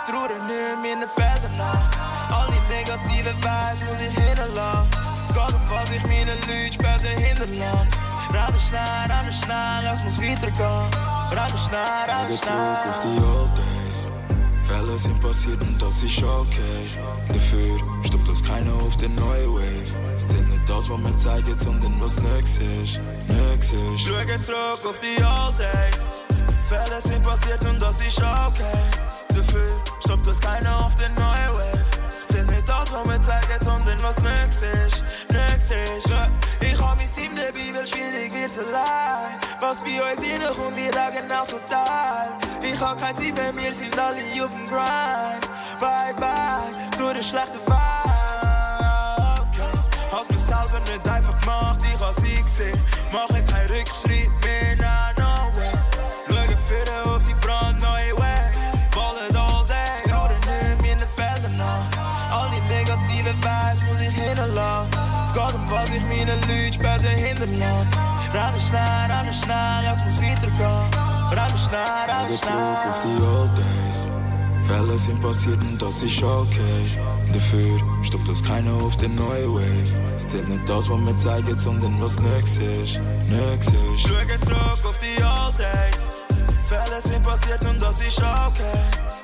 Strude 0.02 0.36
nu 0.48 0.82
meine 0.82 1.08
Felder 1.16 1.52
nach 1.56 1.90
All 2.36 2.46
die 2.52 2.74
negative 2.74 3.34
Vibes 3.44 3.80
muss 3.88 4.00
ich 4.06 4.14
geht 5.34 5.54
um 5.54 5.60
was 5.68 5.90
ich 5.90 6.02
meine 6.02 6.34
Leute 6.34 6.72
später 6.72 7.12
hinterlasse 7.24 8.01
Rennen 8.32 9.32
schnell, 9.32 9.80
lass 9.84 10.02
uns 10.02 10.18
weitergehen 10.18 11.12
schnell, 11.72 12.04
rennen 12.08 12.38
schnell. 12.38 12.90
auf 12.90 13.00
die 13.00 13.24
Old 13.24 13.56
Days. 13.56 14.10
Fälle 14.64 14.96
sind 14.96 15.20
passiert 15.20 15.60
und 15.60 15.80
das 15.80 16.02
ist 16.02 16.22
okay. 16.22 16.98
Dafür 17.28 17.78
stoppt 18.04 18.28
uns 18.28 18.42
keiner 18.42 18.72
auf 18.74 18.96
den 18.96 19.14
neuen 19.14 19.54
Wave. 19.54 20.16
Es 20.16 20.28
zählt 20.28 20.48
nicht 20.48 20.68
das, 20.68 20.88
was 20.88 21.00
wir 21.00 21.16
zeigen, 21.16 21.58
sondern 21.58 22.00
was 22.00 22.20
nix 22.20 22.58
ist. 22.58 23.00
Nix 23.28 23.72
ist. 23.72 24.00
Schau 24.00 24.38
zurück 24.38 24.80
auf 24.88 24.98
die 24.98 25.22
Old 25.22 25.58
Days. 25.58 26.06
Fälle 26.68 27.00
sind 27.00 27.22
passiert 27.22 27.60
und 27.66 27.80
das 27.80 28.00
ist 28.00 28.18
okay. 28.18 28.78
Dafür 29.28 29.82
stoppt 30.04 30.26
uns 30.26 30.40
keiner 30.40 30.78
auf 30.78 30.94
den 30.96 31.14
neuen 31.14 31.52
Wave. 31.52 31.91
Was 32.92 33.08
wir 33.08 33.22
zeigen, 33.22 33.64
sondern 33.64 34.02
was 34.02 34.18
nix 34.20 34.62
ist. 34.62 35.04
Nix 35.30 35.70
ist. 35.70 36.12
Ich 36.60 36.78
hab 36.78 36.96
mein 36.98 37.14
Team 37.16 37.34
dabei, 37.34 37.74
weil 37.74 37.86
schwierig 37.86 38.34
wird's 38.34 38.58
allein. 38.58 39.40
Was 39.60 39.78
bei 39.78 40.02
uns 40.02 40.20
reinkommt, 40.20 40.76
wir 40.76 40.92
lagen 40.92 41.32
auch 41.32 41.46
so 41.46 41.58
teil. 41.60 42.30
Ich 42.62 42.78
hab 42.78 43.00
Zeit 43.00 43.18
mehr, 43.18 43.56
wir 43.56 43.72
sind 43.72 43.98
alle 43.98 44.44
auf 44.44 44.52
dem 44.52 44.66
Grind. 44.66 45.48
Bye, 45.80 46.14
bye, 46.16 46.70
zu 46.96 47.12
den 47.14 47.22
schlechten 47.22 47.60
Vibe. 47.64 48.12
Okay. 49.40 49.72
Hast 50.12 50.30
mir 50.30 50.36
selber 50.36 50.80
nicht 50.80 51.08
einfach 51.08 51.40
gemacht, 51.40 51.80
ich 51.82 52.00
hab 52.00 52.14
sie 52.14 52.42
gesehen. 52.42 52.78
Mache 53.10 53.42
keinen 53.44 53.70
Rückschritt 53.70 54.30
mehr, 54.44 54.76
nah, 54.78 55.11
später 67.42 67.54
hinterlasse. 67.54 68.02
Rennen 68.32 68.60
schnell, 68.60 69.10
rennen 69.10 69.32
schnell, 69.32 69.84
lass 69.84 70.02
uns 70.02 70.16
weitergehen. 70.18 70.90
Rennen 71.30 71.58
schnell, 71.58 72.02
rennen 72.08 72.38
schnell. 72.38 72.38
zurück 72.38 72.86
auf 72.90 73.00
die 73.00 73.22
Old 73.22 73.56
Days. 73.56 74.10
Fälle 74.64 74.96
sind 74.96 75.20
passiert 75.20 75.60
und 75.60 75.82
das 75.82 76.02
ist 76.02 76.22
okay. 76.22 76.98
Dafür 77.32 77.80
stoppt 78.02 78.28
uns 78.28 78.42
keiner 78.42 78.72
auf 78.74 78.96
den 78.96 79.14
neuen 79.14 79.54
Wave. 79.54 79.96
Es 80.16 80.30
zählt 80.30 80.48
nicht 80.48 80.68
das, 80.68 80.88
was 80.88 81.00
wir 81.00 81.16
zeigen, 81.16 81.58
sondern 81.58 82.00
was 82.00 82.20
nix 82.20 82.56
ist. 82.56 83.00
Nix 83.28 83.66
ist. 83.66 84.00
Schau 84.00 84.38
zurück 84.44 84.84
auf 84.84 84.98
die 84.98 85.22
Old 85.22 85.58
Days. 85.58 86.06
Fälle 86.66 87.00
sind 87.00 87.22
passiert 87.22 87.60
und 87.66 87.82
das 87.82 88.00
ist 88.00 88.18
okay. 88.18 88.78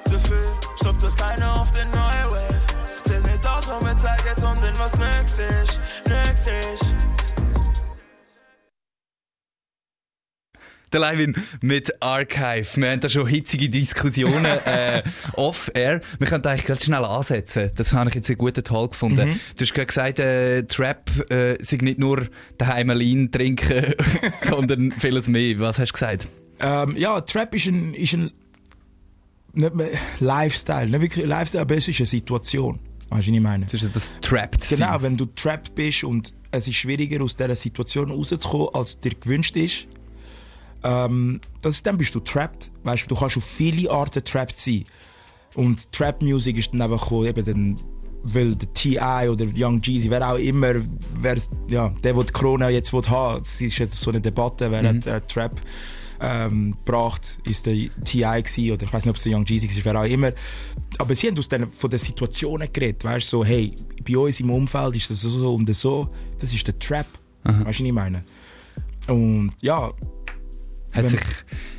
Dafür 0.05 0.59
stoppt 0.81 1.03
uns 1.03 1.17
keiner 1.17 1.55
auf 1.55 1.71
den 1.73 1.89
neuen 1.91 2.31
Wave. 2.31 2.59
Es 2.85 3.05
zählt 3.05 3.25
nicht 3.25 3.45
das, 3.45 3.69
was 3.69 3.81
wir 3.81 3.97
zeigen, 3.97 4.37
sondern 4.37 4.79
was 4.79 4.93
nix 4.97 5.39
ist. 5.39 5.81
Nix 6.05 6.47
ist. 6.47 7.08
Der 10.93 11.01
Levin 11.01 11.35
mit 11.61 12.03
Archive. 12.03 12.67
Wir 12.77 12.91
haben 12.91 13.01
da 13.01 13.09
schon 13.09 13.27
hitzige 13.27 13.69
Diskussionen 13.69 14.45
äh, 14.65 15.03
off-air. 15.35 16.01
Wir 16.19 16.27
können 16.27 16.45
eigentlich 16.45 16.67
ganz 16.67 16.85
schnell 16.85 17.05
ansetzen. 17.05 17.71
Das 17.77 17.93
habe 17.93 18.09
ich 18.11 18.17
jetzt 18.17 18.29
einen 18.29 18.39
guten 18.39 18.65
Teil 18.65 18.89
gefunden. 18.89 19.31
Mhm. 19.31 19.41
Du 19.57 19.65
hast 19.65 19.75
gerade 19.75 19.87
gesagt, 19.87 20.19
äh, 20.21 20.65
Trap 20.65 21.31
äh, 21.31 21.57
sei 21.63 21.79
nicht 21.81 21.99
nur 21.99 22.27
daheim 22.59 22.91
Lean 22.91 23.31
trinken, 23.31 23.95
sondern 24.43 24.93
vieles 24.93 25.29
mehr. 25.29 25.59
Was 25.61 25.79
hast 25.79 25.91
du 25.91 25.93
gesagt? 25.93 26.29
Ähm, 26.61 26.97
ja, 26.97 27.21
Trap 27.21 27.55
ist 27.55 27.67
ein, 27.67 27.95
ist 27.95 28.15
ein 28.15 28.31
nicht 29.55 29.75
mehr 29.75 29.91
Lifestyle. 30.21 30.87
Nicht 30.87 31.01
wirklich 31.01 31.27
Lifestyle, 31.27 31.63
aber 31.63 31.77
es 31.77 31.89
ist 31.89 32.01
eine 32.01 32.07
Situation. 32.07 32.79
Weißt 33.11 33.27
du, 33.27 33.31
was 33.31 33.37
ich 33.37 33.41
meine? 33.41 33.65
Das 33.65 33.75
ist 33.75 33.97
das 33.97 34.13
Trapped 34.21 34.69
Genau, 34.69 35.01
wenn 35.01 35.17
du 35.17 35.25
trapped 35.27 35.75
bist 35.75 36.05
und 36.05 36.35
es 36.51 36.69
ist 36.69 36.77
schwieriger, 36.77 37.23
aus 37.25 37.37
dieser 37.37 37.57
Situation 37.57 38.11
rauszukommen, 38.11 38.69
als 38.75 39.01
dir 39.01 39.13
gewünscht 39.15 39.57
ist, 39.57 39.87
ähm, 40.83 41.41
das, 41.63 41.83
dann 41.83 41.99
bist 41.99 42.15
du 42.15 42.21
trapped. 42.21 42.71
Weißt, 42.85 43.11
du 43.11 43.15
kannst 43.15 43.37
auf 43.37 43.45
viele 43.45 43.91
Arten 43.91 44.25
trapped 44.25 44.59
sein. 44.59 44.85
Und 45.55 45.91
Trap 45.93 46.23
Music 46.23 46.57
ist 46.59 46.73
dann 46.73 46.83
einfach 46.83 47.11
eben 47.25 47.45
dann, 47.45 47.81
weil 48.23 48.55
der 48.55 48.73
T.I. 48.75 49.29
oder 49.29 49.47
Young 49.57 49.81
Jeezy, 49.83 50.11
wer 50.11 50.33
auch 50.33 50.39
immer, 50.39 50.75
wer, 51.21 51.37
ja, 51.69 51.89
der, 51.89 52.13
der 52.13 52.23
die 52.23 52.33
Corona 52.33 52.69
jetzt 52.69 52.93
will 52.93 53.03
haben 53.09 53.41
es 53.41 53.61
ist 53.61 53.79
jetzt 53.79 53.97
so 53.97 54.11
eine 54.11 54.21
Debatte, 54.21 54.71
wer 54.71 54.83
mhm. 54.83 54.99
hat 54.99 55.07
äh, 55.07 55.21
Trap 55.23 55.61
ähm, 56.21 56.77
gebracht, 56.85 57.39
ist 57.45 57.67
der 57.67 57.75
T.I. 58.05 58.73
oder 58.73 58.85
ich 58.85 58.93
weiß 58.93 59.05
nicht, 59.05 59.11
ob 59.11 59.17
es 59.17 59.23
der 59.23 59.37
Young 59.37 59.45
Jeezy 59.47 59.85
war, 59.85 59.95
wer 59.95 60.01
auch 60.01 60.05
immer. 60.05 60.33
Aber 60.99 61.15
sie 61.15 61.29
haben 61.29 61.39
aus 61.39 61.49
den, 61.49 61.71
von 61.71 61.91
den 61.91 61.99
Situationen 61.99 62.73
geredet, 62.73 63.05
weißt 63.05 63.29
so, 63.29 63.45
hey, 63.45 63.77
bei 64.07 64.17
uns 64.17 64.41
im 64.41 64.51
Umfeld 64.51 64.97
ist 64.97 65.11
das 65.11 65.21
so 65.23 65.55
und 65.55 65.73
so, 65.75 66.09
das 66.39 66.53
ist 66.53 66.67
der 66.67 66.79
Trap. 66.79 67.07
Weißt 67.45 67.61
du, 67.61 67.65
was 67.67 67.81
ich 67.81 67.93
meine? 67.93 68.25
Und 69.09 69.53
ja, 69.61 69.93
hat 70.93 71.09
sich, 71.09 71.21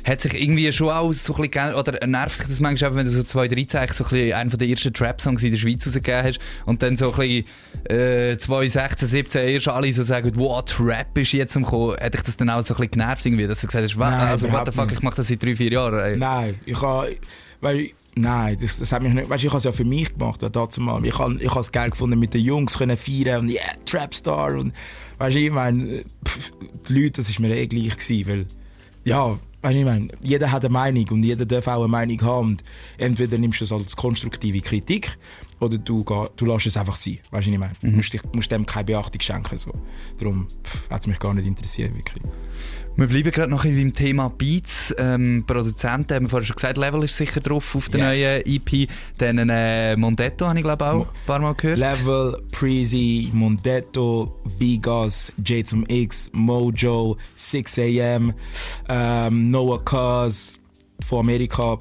hat 0.04 0.20
sich 0.20 0.34
irgendwie 0.34 0.70
schon 0.72 0.90
auch 0.90 1.12
so 1.12 1.34
ein 1.34 1.50
bisschen, 1.50 1.74
oder 1.74 2.06
nervt 2.06 2.40
dich 2.40 2.48
das 2.48 2.60
manchmal, 2.60 2.94
wenn 2.94 3.06
du 3.06 3.12
so 3.12 3.22
2013 3.22 3.88
so 3.88 4.04
ein 4.04 4.10
bisschen 4.10 4.32
einen 4.32 4.50
der 4.50 4.68
ersten 4.68 4.92
Trap-Songs 4.92 5.42
in 5.42 5.50
der 5.50 5.58
Schweiz 5.58 5.86
rausgegeben 5.86 6.22
hast 6.22 6.38
und 6.66 6.82
dann 6.82 6.96
so 6.96 7.12
ein 7.12 7.18
bisschen 7.18 7.98
äh, 7.98 8.36
2016, 8.36 9.08
17 9.08 9.48
erst 9.48 9.68
alle 9.68 9.92
so 9.92 10.02
sagen, 10.02 10.32
wow, 10.36 10.64
Trap 10.64 11.18
ist 11.18 11.32
jetzt 11.32 11.56
am 11.56 11.64
kommen, 11.64 11.96
hat 12.00 12.14
dich 12.14 12.22
das 12.22 12.36
dann 12.36 12.50
auch 12.50 12.64
so 12.64 12.74
ein 12.74 12.78
bisschen 12.78 12.92
genervt 12.92 13.26
irgendwie, 13.26 13.46
dass 13.46 13.60
du 13.60 13.66
gesagt 13.66 13.84
hast, 13.84 13.96
Nein, 13.96 14.12
also 14.12 14.50
what 14.52 14.66
the 14.66 14.72
fuck, 14.72 14.92
ich 14.92 15.02
mache 15.02 15.16
das 15.16 15.28
seit 15.28 15.42
drei, 15.42 15.56
vier 15.56 15.72
Jahren. 15.72 16.00
Ey. 16.00 16.16
Nein, 16.16 16.60
ich 16.64 16.80
habe, 16.80 17.16
weil 17.60 17.90
Nein, 18.16 18.56
das, 18.60 18.78
das 18.78 18.90
hat 18.92 19.02
mich 19.02 19.14
nicht. 19.14 19.30
Weißt, 19.30 19.44
ich 19.44 19.50
habe 19.50 19.58
es 19.58 19.64
ja 19.64 19.72
für 19.72 19.84
mich 19.84 20.12
gemacht, 20.12 20.42
dazu 20.42 20.80
mal. 20.80 21.04
Ich 21.06 21.16
habe 21.18 21.38
ich 21.40 21.54
es 21.54 21.70
geil 21.70 21.90
gefunden, 21.90 22.18
mit 22.18 22.34
den 22.34 22.42
Jungs 22.42 22.76
können 22.76 22.96
feiern 22.96 23.42
und 23.42 23.50
yeah, 23.50 23.62
Trapstar 23.86 24.54
und 24.54 24.72
weißt 25.18 25.36
du, 25.36 25.40
ich 25.40 25.52
meine, 25.52 26.04
die 26.88 26.92
Leute, 26.92 27.12
das 27.12 27.30
ist 27.30 27.38
mir 27.38 27.54
eh 27.54 27.68
gleich 27.68 27.96
gewesen, 27.96 28.28
weil 28.28 28.46
ja, 29.04 29.38
ich 29.62 29.84
meine, 29.84 30.08
jeder 30.20 30.50
hat 30.50 30.64
eine 30.64 30.72
Meinung 30.72 31.06
und 31.10 31.22
jeder 31.22 31.44
darf 31.44 31.66
auch 31.68 31.80
eine 31.80 31.88
Meinung 31.88 32.22
haben. 32.22 32.48
Und 32.48 32.64
entweder 32.96 33.36
nimmst 33.36 33.60
du 33.60 33.64
es 33.64 33.72
als 33.72 33.94
konstruktive 33.94 34.60
Kritik 34.60 35.18
oder 35.60 35.76
du, 35.76 36.02
du 36.36 36.46
lässt 36.46 36.66
es 36.66 36.76
einfach 36.76 36.96
sein. 36.96 37.18
Weißt 37.30 37.46
du, 37.46 37.52
ich 37.52 37.58
meine? 37.58 37.74
Mhm. 37.82 37.90
Du 37.90 37.96
musst, 37.96 38.34
musst 38.34 38.50
dem 38.50 38.64
keine 38.64 38.84
Beachtung 38.84 39.20
schenken. 39.20 39.58
So. 39.58 39.72
Darum 40.18 40.48
hat 40.88 41.02
es 41.02 41.06
mich 41.06 41.18
gar 41.18 41.34
nicht 41.34 41.46
interessiert, 41.46 41.94
wirklich. 41.94 42.22
Wir 43.00 43.06
bleiben 43.06 43.30
gerade 43.30 43.50
noch 43.50 43.64
beim 43.64 43.94
Thema 43.94 44.28
Beats. 44.28 44.94
Ähm, 44.98 45.44
Produzenten 45.46 46.16
haben 46.16 46.24
wir 46.26 46.28
vorhin 46.28 46.44
schon 46.44 46.56
gesagt, 46.56 46.76
Level 46.76 47.02
ist 47.04 47.16
sicher 47.16 47.40
drauf 47.40 47.74
auf 47.74 47.88
der 47.88 48.12
yes. 48.12 48.44
neuen 48.44 48.56
EP. 48.56 48.90
Dann 49.16 49.48
äh, 49.48 49.96
Mondetto 49.96 50.46
habe 50.46 50.58
ich 50.58 50.64
glaube 50.64 50.84
auch 50.84 51.06
ein 51.06 51.26
paar 51.26 51.38
Mal 51.38 51.54
gehört. 51.54 51.78
Level, 51.78 52.42
Preezy, 52.52 53.30
Mondetto, 53.32 54.38
Vegas, 54.58 55.32
J 55.42 55.66
zum 55.66 55.86
X, 55.88 56.28
Mojo, 56.34 57.16
6am, 57.38 58.34
ähm, 58.90 59.50
Noah 59.50 59.82
Cuz 59.82 60.58
von 61.06 61.20
Amerika, 61.20 61.78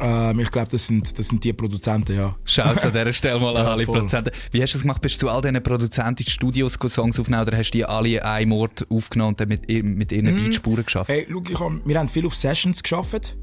ähm, 0.00 0.40
ich 0.40 0.50
glaube, 0.50 0.68
das 0.70 0.86
sind, 0.86 1.18
das 1.18 1.28
sind 1.28 1.44
die 1.44 1.52
Produzenten, 1.52 2.16
ja. 2.16 2.36
Schaut 2.44 2.84
an 2.84 2.92
dieser 2.92 3.12
Stelle 3.12 3.40
mal 3.40 3.56
an 3.56 3.64
ja, 3.64 3.72
alle 3.72 3.84
voll. 3.84 3.96
Produzenten. 3.96 4.30
Wie 4.50 4.62
hast 4.62 4.74
du 4.74 4.78
das 4.78 4.82
gemacht? 4.82 5.02
Bist 5.02 5.16
du 5.16 5.26
zu 5.26 5.30
all 5.30 5.42
diesen 5.42 5.62
Produzenten 5.62 6.22
in 6.22 6.28
Studios 6.28 6.78
Songs 6.88 7.18
aufgenommen 7.18 7.46
oder 7.46 7.56
hast 7.56 7.70
du 7.70 7.78
die 7.78 7.84
alle 7.84 8.24
einen 8.24 8.52
Ort 8.52 8.86
aufgenommen 8.90 9.30
und 9.30 9.40
dann 9.40 9.48
mit, 9.48 9.68
mit 9.68 10.12
ihren 10.12 10.34
mm. 10.34 10.36
Beatspuren 10.36 10.84
geschafft? 10.84 11.10
Hey, 11.10 11.26
schau, 11.30 11.42
ich 11.48 11.60
hab, 11.60 11.72
wir 11.86 11.98
haben 11.98 12.08
viel 12.08 12.26
auf 12.26 12.34
Sessions 12.34 12.82
geschafft. 12.82 13.36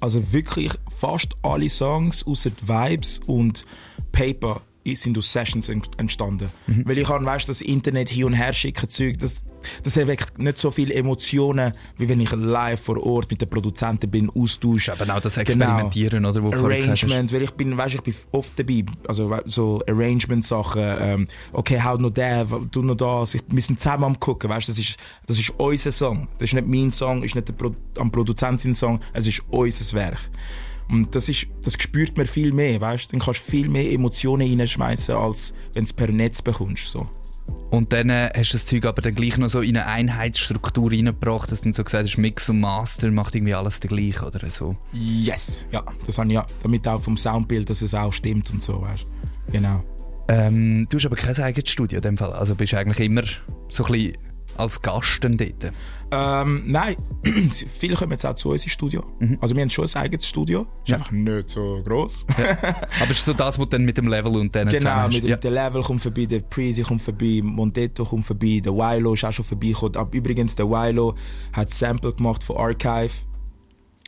Also 0.00 0.32
wirklich 0.32 0.70
fast 0.96 1.34
alle 1.42 1.70
Songs 1.70 2.26
außer 2.26 2.50
Vibes 2.66 3.20
und 3.26 3.64
Paper 4.12 4.60
sind 4.92 5.16
aus 5.16 5.32
Sessions 5.32 5.68
entstanden. 5.68 6.50
Mhm. 6.66 6.82
Weil 6.84 6.98
ich 6.98 7.08
kann, 7.08 7.24
weißt, 7.24 7.48
das 7.48 7.62
Internet 7.62 8.10
hin 8.10 8.24
und 8.24 8.34
her 8.34 8.52
schicken 8.52 8.88
Zeug, 8.88 9.18
das, 9.18 9.42
das 9.82 9.96
erweckt 9.96 10.38
nicht 10.38 10.58
so 10.58 10.70
viele 10.70 10.94
Emotionen, 10.94 11.72
wie 11.96 12.08
wenn 12.08 12.20
ich 12.20 12.30
live 12.32 12.80
vor 12.80 13.02
Ort 13.04 13.30
mit 13.30 13.40
den 13.40 13.48
Produzenten 13.48 14.10
bin, 14.10 14.30
austausche. 14.30 14.92
Aber 14.92 15.16
auch 15.16 15.20
das 15.20 15.38
Experimentieren, 15.38 16.22
genau. 16.22 16.30
oder? 16.30 16.42
Wo 16.42 16.52
Arrangements, 16.52 17.32
weil 17.32 17.42
ich 17.42 17.50
bin, 17.52 17.76
weißt, 17.76 17.94
ich 17.94 18.02
bin 18.02 18.14
oft 18.32 18.58
dabei, 18.58 18.84
also 19.08 19.34
so 19.46 19.82
Arrangement-Sachen, 19.88 20.82
ähm, 21.00 21.26
okay, 21.52 21.80
hau 21.82 21.96
noch 21.96 22.10
der, 22.10 22.44
du 22.44 22.82
noch 22.82 22.96
das, 22.96 23.34
wir 23.34 23.62
sind 23.62 23.80
zusammen 23.80 24.04
am 24.04 24.20
gucken, 24.20 24.50
weißt, 24.50 24.68
das 24.68 24.78
ist, 24.78 24.96
das 25.26 25.38
ist 25.38 25.50
unser 25.56 25.92
Song. 25.92 26.28
Das 26.38 26.50
ist 26.50 26.54
nicht 26.54 26.66
mein 26.66 26.92
Song, 26.92 27.22
ist 27.22 27.34
nicht 27.34 27.48
der 27.48 27.54
Pro 27.54 27.74
am 27.98 28.10
Produzent 28.10 28.60
sein 28.60 28.74
Song, 28.74 29.00
es 29.12 29.26
ist 29.26 29.42
unser 29.50 29.96
Werk. 29.96 30.30
Und 30.88 31.14
das, 31.14 31.28
ist, 31.28 31.46
das 31.62 31.74
spürt 31.74 32.16
man 32.16 32.26
viel 32.26 32.52
mehr, 32.52 32.80
weißt? 32.80 33.12
Dann 33.12 33.20
kannst 33.20 33.46
du 33.46 33.50
viel 33.50 33.68
mehr 33.68 33.90
Emotionen 33.90 34.58
reinschmeißen, 34.58 35.14
als 35.14 35.54
wenn 35.72 35.84
du 35.84 35.88
es 35.88 35.92
per 35.92 36.08
Netz 36.08 36.42
bekommst. 36.42 36.88
So. 36.88 37.08
Und 37.70 37.92
dann 37.92 38.08
äh, 38.08 38.30
hast 38.36 38.50
du 38.50 38.54
das 38.54 38.66
Zeug 38.66 38.84
aber 38.84 39.02
dann 39.02 39.14
gleich 39.14 39.36
noch 39.36 39.48
so 39.48 39.60
in 39.60 39.76
eine 39.76 39.86
Einheitsstruktur 39.86 40.92
reingebracht, 40.92 41.50
dass 41.50 41.60
du 41.60 41.64
dann 41.64 41.72
so 41.72 41.82
gesagt 41.82 42.06
hast, 42.06 42.18
Mix 42.18 42.48
und 42.48 42.60
Master 42.60 43.10
macht 43.10 43.34
irgendwie 43.34 43.54
alles 43.54 43.80
der 43.80 43.90
gleiche 43.90 44.24
oder 44.24 44.48
so. 44.48 44.76
Yes, 44.92 45.66
ja, 45.72 45.82
das 46.06 46.18
habe 46.18 46.28
ich 46.28 46.34
ja, 46.34 46.46
damit 46.62 46.86
auch 46.86 47.02
vom 47.02 47.16
Soundbild, 47.16 47.68
dass 47.68 47.82
es 47.82 47.94
auch 47.94 48.12
stimmt 48.12 48.50
und 48.50 48.62
so, 48.62 48.80
weißt 48.80 49.06
Genau. 49.50 49.82
Ähm, 50.28 50.86
du 50.88 50.96
hast 50.96 51.06
aber 51.06 51.16
kein 51.16 51.36
eigenes 51.36 51.68
Studio 51.68 51.98
in 51.98 52.02
dem 52.02 52.16
Fall, 52.16 52.32
also 52.32 52.54
bist 52.54 52.72
du 52.72 52.78
eigentlich 52.78 53.00
immer 53.00 53.24
so 53.68 53.84
ein 53.84 53.92
bisschen 53.92 54.16
als 54.56 54.80
Gast 54.80 55.20
dort? 55.22 55.72
Ähm, 56.10 56.62
nein, 56.66 56.96
viele 57.72 57.96
kommen 57.96 58.12
jetzt 58.12 58.24
auch 58.24 58.34
zu 58.34 58.50
uns 58.50 58.62
ins 58.62 58.72
Studio. 58.72 59.04
Mhm. 59.18 59.38
Also 59.40 59.54
wir 59.54 59.62
haben 59.62 59.70
schon 59.70 59.86
ein 59.86 59.94
eigenes 59.96 60.26
Studio. 60.26 60.66
Ist 60.82 60.88
ja. 60.88 60.96
einfach 60.96 61.10
nicht 61.10 61.50
so 61.50 61.82
gross. 61.84 62.24
Ja. 62.38 62.56
Aber 63.00 63.10
ist 63.10 63.24
so 63.24 63.32
das, 63.32 63.58
was 63.58 63.68
dann 63.68 63.84
mit 63.84 63.96
dem 63.96 64.08
Level 64.08 64.36
und 64.36 64.54
denen 64.54 64.70
Genau, 64.70 65.08
mit 65.08 65.24
ja. 65.24 65.36
dem 65.36 65.54
Level 65.54 65.82
kommt 65.82 66.02
vorbei, 66.02 66.26
der 66.26 66.40
Preezy 66.40 66.82
kommt 66.82 67.02
vorbei, 67.02 67.40
Montetto 67.42 68.04
kommt 68.04 68.26
vorbei, 68.26 68.60
der 68.64 68.72
Wilo 68.72 69.14
ist 69.14 69.24
auch 69.24 69.32
schon 69.32 69.44
vorbeigekommen. 69.44 70.08
Übrigens, 70.12 70.54
der 70.54 70.68
Wilo 70.68 71.14
hat 71.52 71.70
Sample 71.70 72.12
gemacht 72.12 72.44
von 72.44 72.56
Archive. 72.58 73.12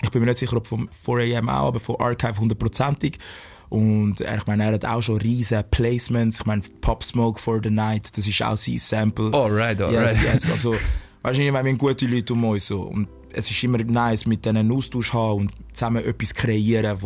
Ich 0.03 0.11
bin 0.11 0.21
mir 0.21 0.27
nicht 0.27 0.39
sicher, 0.39 0.57
ob 0.57 0.67
von 0.67 0.89
4am 1.07 1.49
auch, 1.49 1.69
aber 1.69 1.81
von 1.81 1.97
Archive 1.97 2.39
hundertprozentig. 2.39 3.19
Und 3.69 4.21
ich 4.21 4.47
meine, 4.47 4.65
er 4.65 4.73
hat 4.75 4.85
auch 4.85 5.03
schon 5.03 5.19
riesige 5.19 5.65
Placements. 5.71 6.41
Ich 6.41 6.47
meine, 6.47 6.63
Pop 6.81 7.03
Smoke 7.03 7.41
for 7.41 7.61
the 7.63 7.71
Night, 7.71 8.17
das 8.17 8.27
ist 8.27 8.43
auch 8.43 8.57
sein 8.57 8.79
Sample. 8.79 9.33
Alright, 9.33 9.81
alright. 9.81 10.21
Yes, 10.21 10.23
yes. 10.23 10.51
Also, 10.51 10.75
weißt 11.23 11.39
du, 11.39 11.43
wir 11.43 11.53
haben 11.53 11.79
gute 11.79 12.07
Leute 12.07 12.33
um 12.33 12.45
uns. 12.45 12.67
So. 12.67 12.83
Und 12.83 13.09
es 13.33 13.51
ist 13.51 13.63
immer 13.65 13.79
nice, 13.79 14.27
mit 14.27 14.45
denen 14.47 14.71
Austausch 14.71 15.11
zu 15.11 15.19
haben 15.19 15.41
und 15.41 15.53
zusammen 15.73 16.05
etwas 16.05 16.35
kreieren, 16.35 16.85
das 16.85 17.01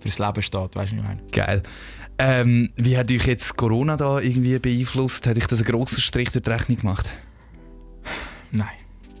fürs 0.00 0.18
Leben 0.18 0.42
steht. 0.42 0.74
Weißt 0.74 0.92
du, 0.92 0.96
ich 0.96 1.02
meine? 1.02 1.22
Geil. 1.30 1.62
Ähm, 2.18 2.70
wie 2.76 2.96
hat 2.96 3.10
euch 3.10 3.26
jetzt 3.26 3.56
Corona 3.56 3.96
da 3.96 4.20
irgendwie 4.20 4.58
beeinflusst? 4.58 5.26
Hat 5.26 5.36
euch 5.36 5.46
das 5.46 5.60
einen 5.60 5.68
grossen 5.68 6.00
Strich 6.00 6.30
durch 6.30 6.44
die 6.44 6.50
Rechnung 6.50 6.78
gemacht? 6.78 7.10
Nein. 8.50 8.68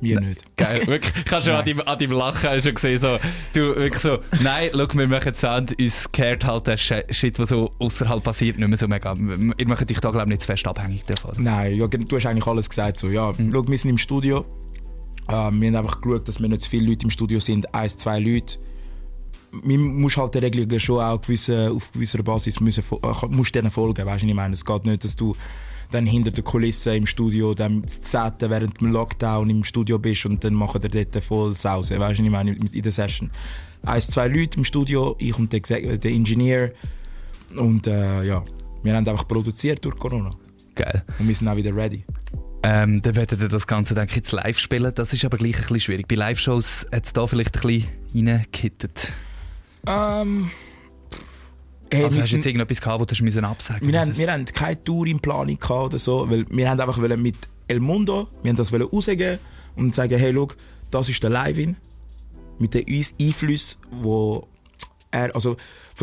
Wir 0.00 0.20
nicht. 0.20 0.44
Geil, 0.56 0.86
wirklich. 0.86 1.12
Ich 1.24 1.32
habe 1.32 1.42
schon 1.42 1.54
an 1.54 1.64
deinem, 1.64 1.80
an 1.80 1.98
deinem 1.98 2.12
Lachen 2.12 2.60
schon 2.60 2.74
gesehen, 2.74 2.98
so, 2.98 3.18
du 3.52 3.76
wirklich 3.76 4.02
so, 4.02 4.18
nein, 4.42 4.70
schau, 4.72 4.86
wir 4.92 5.08
machen 5.08 5.34
Sound, 5.34 5.78
uns 5.78 6.10
kehrt 6.12 6.44
halt 6.44 6.66
der 6.66 6.76
Shit, 6.76 7.38
der 7.38 7.46
so 7.46 7.70
außerhalb 7.78 8.22
passiert, 8.22 8.58
nicht 8.58 8.68
mehr 8.68 8.76
so 8.76 8.88
mega. 8.88 9.14
Ihr 9.14 9.68
macht 9.68 9.88
dich 9.88 10.00
da, 10.00 10.10
glaube 10.10 10.26
ich, 10.26 10.28
nicht 10.28 10.42
zu 10.42 10.46
fest 10.46 10.66
abhängig 10.66 11.04
davon. 11.04 11.34
Nein, 11.38 11.76
ja, 11.76 11.86
du 11.86 12.16
hast 12.16 12.26
eigentlich 12.26 12.46
alles 12.46 12.68
gesagt, 12.68 12.98
so, 12.98 13.08
ja, 13.08 13.32
mhm. 13.36 13.52
schau, 13.52 13.66
wir 13.66 13.78
sind 13.78 13.90
im 13.90 13.98
Studio, 13.98 14.44
äh, 15.28 15.32
wir 15.32 15.38
haben 15.38 15.76
einfach 15.76 16.00
geschaut, 16.00 16.28
dass 16.28 16.40
wir 16.40 16.48
nicht 16.48 16.62
zu 16.62 16.70
viele 16.70 16.90
Leute 16.90 17.04
im 17.04 17.10
Studio 17.10 17.40
sind, 17.40 17.74
eins, 17.74 17.96
zwei 17.96 18.18
Leute. 18.18 18.58
Man 19.50 19.78
muss 20.00 20.16
halt 20.16 20.34
den 20.34 20.44
Regelungen 20.44 20.80
schon 20.80 21.02
auch 21.02 21.20
gewisse, 21.20 21.70
auf 21.70 21.92
gewisser 21.92 22.22
Basis 22.22 22.60
müssen, 22.60 22.84
äh, 22.90 23.26
musst 23.28 23.54
denen 23.54 23.70
folgen, 23.70 24.04
weißt 24.04 24.22
du, 24.22 24.26
ich 24.26 24.34
meine, 24.34 24.54
es 24.54 24.64
geht 24.64 24.84
nicht, 24.84 25.04
dass 25.04 25.16
du 25.16 25.34
dann 25.90 26.06
hinter 26.06 26.30
der 26.30 26.44
Kulisse 26.44 26.94
im 26.94 27.06
Studio, 27.06 27.54
dann 27.54 27.82
das 27.82 28.00
Zehnte 28.02 28.50
während 28.50 28.80
dem 28.80 28.92
Lockdown 28.92 29.50
im 29.50 29.64
Studio 29.64 29.98
bist 29.98 30.26
und 30.26 30.42
dann 30.44 30.54
machen 30.54 30.82
wir 30.82 30.90
dort 30.90 31.24
voll 31.24 31.56
Sause, 31.56 31.98
weißt 31.98 32.18
du, 32.18 32.24
ich 32.24 32.30
meine, 32.30 32.52
in 32.52 32.82
der 32.82 32.92
Session. 32.92 33.30
Eins, 33.84 34.08
zwei 34.08 34.28
Leute 34.28 34.58
im 34.58 34.64
Studio, 34.64 35.16
ich 35.18 35.38
und 35.38 35.52
der, 35.52 35.60
der 35.60 36.10
Ingenieur 36.10 36.72
und 37.56 37.86
äh, 37.86 38.24
ja, 38.24 38.44
wir 38.82 38.94
haben 38.94 39.08
einfach 39.08 39.28
produziert 39.28 39.84
durch 39.84 39.96
Corona. 39.96 40.32
Geil. 40.74 41.04
Und 41.18 41.28
wir 41.28 41.34
sind 41.34 41.48
auch 41.48 41.56
wieder 41.56 41.74
ready. 41.74 42.04
Ähm, 42.62 43.00
dann 43.00 43.14
werdet 43.14 43.40
ihr 43.40 43.48
das 43.48 43.66
Ganze 43.66 43.94
denke 43.94 44.10
ich, 44.10 44.16
jetzt 44.16 44.32
live 44.32 44.58
spielen. 44.58 44.92
Das 44.94 45.12
ist 45.12 45.24
aber 45.24 45.38
gleich 45.38 45.54
ein 45.54 45.62
bisschen 45.62 45.80
schwierig. 45.80 46.08
Bei 46.08 46.16
Live-Shows 46.16 46.88
hat 46.90 47.06
es 47.06 47.12
da 47.12 47.26
vielleicht 47.26 47.56
ein 47.56 47.62
bisschen 47.62 48.28
reingekittet. 48.28 49.12
Ähm... 49.86 50.50
Hey, 51.90 52.04
also 52.04 52.18
hast 52.18 52.32
du 52.32 52.36
jetzt 52.36 52.46
irgendetwas 52.46 52.80
gehabt, 52.80 53.00
wo 53.00 53.04
du 53.04 53.24
müssen 53.24 53.44
absagen 53.44 53.86
wir, 53.86 54.00
haben, 54.00 54.16
wir 54.16 54.32
haben 54.32 54.44
keine 54.46 54.82
Tour 54.82 55.06
in 55.06 55.20
Planung 55.20 55.58
gehabt 55.58 55.86
oder 55.86 55.98
so, 55.98 56.28
weil 56.28 56.44
wir 56.50 56.68
haben 56.68 56.80
einfach 56.80 56.98
mit 56.98 57.36
El 57.68 57.80
Mundo, 57.80 58.28
wir 58.42 58.50
haben 58.50 58.56
das 58.56 58.72
rausgeben 58.72 59.38
und 59.76 59.94
sagen, 59.94 60.18
hey, 60.18 60.32
schau, 60.34 60.48
das 60.90 61.08
ist 61.08 61.22
der 61.22 61.30
Live-In 61.30 61.76
mit 62.58 62.74
den 62.74 62.86
Einflüssen, 63.20 63.78
wo 63.90 64.48
er, 65.10 65.34
also 65.34 65.56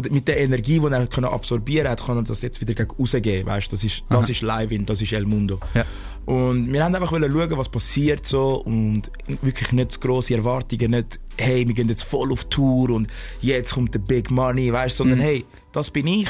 mit 0.09 0.27
der 0.27 0.39
Energie, 0.39 0.79
die 0.79 0.87
er 0.87 1.07
können 1.07 1.27
absorbieren 1.27 1.89
hat, 1.89 2.05
kann 2.05 2.17
er 2.17 2.23
das 2.23 2.41
jetzt 2.41 2.61
wieder 2.61 2.85
rausgeben. 2.85 3.45
Weißt? 3.45 3.71
Das 3.71 3.83
ist, 3.83 4.03
das 4.09 4.29
ist 4.29 4.41
Live-In, 4.41 4.85
das 4.85 5.01
ist 5.01 5.13
El 5.13 5.25
Mundo. 5.25 5.59
Ja. 5.73 5.85
Und 6.25 6.71
wir 6.71 6.83
haben 6.83 6.95
einfach 6.95 7.11
schauen, 7.11 7.57
was 7.57 7.69
passiert 7.69 8.25
so 8.25 8.55
und 8.63 9.11
wirklich 9.41 9.71
nicht 9.73 9.91
zu 9.91 9.99
grosse 9.99 10.35
Erwartungen, 10.35 10.91
nicht, 10.91 11.19
hey, 11.37 11.67
wir 11.67 11.73
gehen 11.73 11.89
jetzt 11.89 12.03
voll 12.03 12.31
auf 12.31 12.45
Tour 12.45 12.91
und 12.91 13.07
jetzt 13.41 13.73
kommt 13.73 13.93
der 13.93 13.99
Big 13.99 14.31
Money, 14.31 14.71
weißt, 14.71 14.97
sondern 14.97 15.19
mhm. 15.19 15.23
hey, 15.23 15.45
das 15.73 15.91
bin 15.91 16.07
ich, 16.07 16.29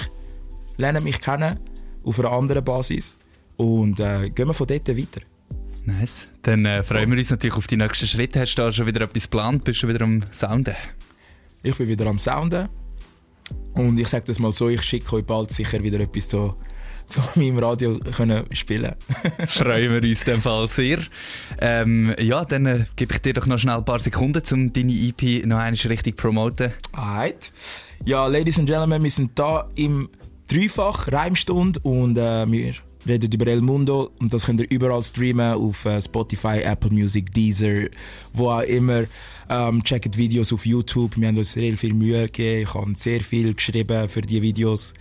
lerne 0.77 1.01
mich 1.01 1.21
kennen 1.21 1.59
auf 2.03 2.19
einer 2.19 2.31
anderen 2.31 2.63
Basis 2.63 3.17
und 3.57 3.99
äh, 3.99 4.29
gehen 4.29 4.47
wir 4.47 4.53
von 4.53 4.67
dort 4.67 4.87
weiter. 4.89 5.21
Nice. 5.85 6.27
Dann 6.41 6.65
äh, 6.65 6.81
freuen 6.81 7.11
wir 7.11 7.17
uns 7.17 7.29
natürlich 7.29 7.55
auf 7.55 7.67
die 7.67 7.77
nächsten 7.77 8.07
Schritte. 8.07 8.39
Hast 8.39 8.55
du 8.55 8.61
da 8.61 8.71
schon 8.71 8.87
wieder 8.87 9.01
etwas 9.01 9.23
geplant? 9.23 9.63
Bist 9.63 9.83
du 9.83 9.87
wieder 9.87 10.01
am 10.01 10.21
Sounden? 10.31 10.75
Ich 11.61 11.75
bin 11.75 11.87
wieder 11.87 12.07
am 12.07 12.19
Sounden. 12.19 12.69
Und 13.73 13.99
ich 13.99 14.07
sage 14.07 14.25
das 14.27 14.39
mal 14.39 14.51
so, 14.51 14.69
ich 14.69 14.81
schicke 14.81 15.17
euch 15.17 15.25
bald 15.25 15.51
sicher 15.51 15.83
wieder 15.83 15.99
etwas 15.99 16.29
zu, 16.29 16.55
zu 17.07 17.21
meinem 17.35 17.59
Radio 17.59 17.99
können 18.15 18.43
spielen 18.51 18.93
Freuen 19.47 19.91
wir 19.91 20.01
uns 20.01 20.23
in 20.23 20.33
dem 20.33 20.41
Fall 20.41 20.67
sehr. 20.67 20.99
Ähm, 21.59 22.13
ja, 22.19 22.45
dann 22.45 22.65
äh, 22.65 22.85
gebe 22.95 23.13
ich 23.13 23.21
dir 23.21 23.33
doch 23.33 23.45
noch 23.45 23.57
schnell 23.57 23.77
ein 23.77 23.85
paar 23.85 23.99
Sekunden, 23.99 24.41
um 24.51 24.73
deine 24.73 24.93
EP 24.93 25.45
noch 25.45 25.57
einmal 25.57 25.73
richtig 25.73 26.17
zu 26.17 26.21
promoten. 26.21 26.73
Alright. 26.93 27.51
Ja, 28.05 28.27
Ladies 28.27 28.59
and 28.59 28.67
Gentlemen, 28.67 29.03
wir 29.03 29.11
sind 29.11 29.31
da 29.35 29.69
im 29.75 30.09
Dreifach 30.47 31.11
Reimstund 31.11 31.83
und 31.85 32.17
äh, 32.17 32.51
wir 32.51 32.73
reden 33.07 33.31
über 33.31 33.47
El 33.47 33.61
Mundo 33.61 34.11
und 34.19 34.33
das 34.33 34.45
könnt 34.45 34.61
ihr 34.61 34.67
überall 34.69 35.03
streamen 35.03 35.53
auf 35.53 35.85
äh, 35.85 36.01
Spotify, 36.01 36.59
Apple 36.61 36.91
Music, 36.91 37.31
Deezer, 37.33 37.87
wo 38.33 38.49
auch 38.49 38.61
immer. 38.61 39.05
Ähm, 39.49 39.83
checkt 39.83 40.17
Videos 40.17 40.53
auf 40.53 40.65
YouTube. 40.65 41.17
Wir 41.17 41.27
haben 41.27 41.37
uns 41.37 41.53
sehr 41.53 41.77
viel 41.77 41.93
Mühe 41.93 42.23
gegeben. 42.23 42.63
Ich 42.63 42.73
habe 42.73 42.93
sehr 42.95 43.21
viel 43.21 43.53
geschrieben 43.53 44.07
für 44.07 44.21
die 44.21 44.41
Videos 44.41 44.93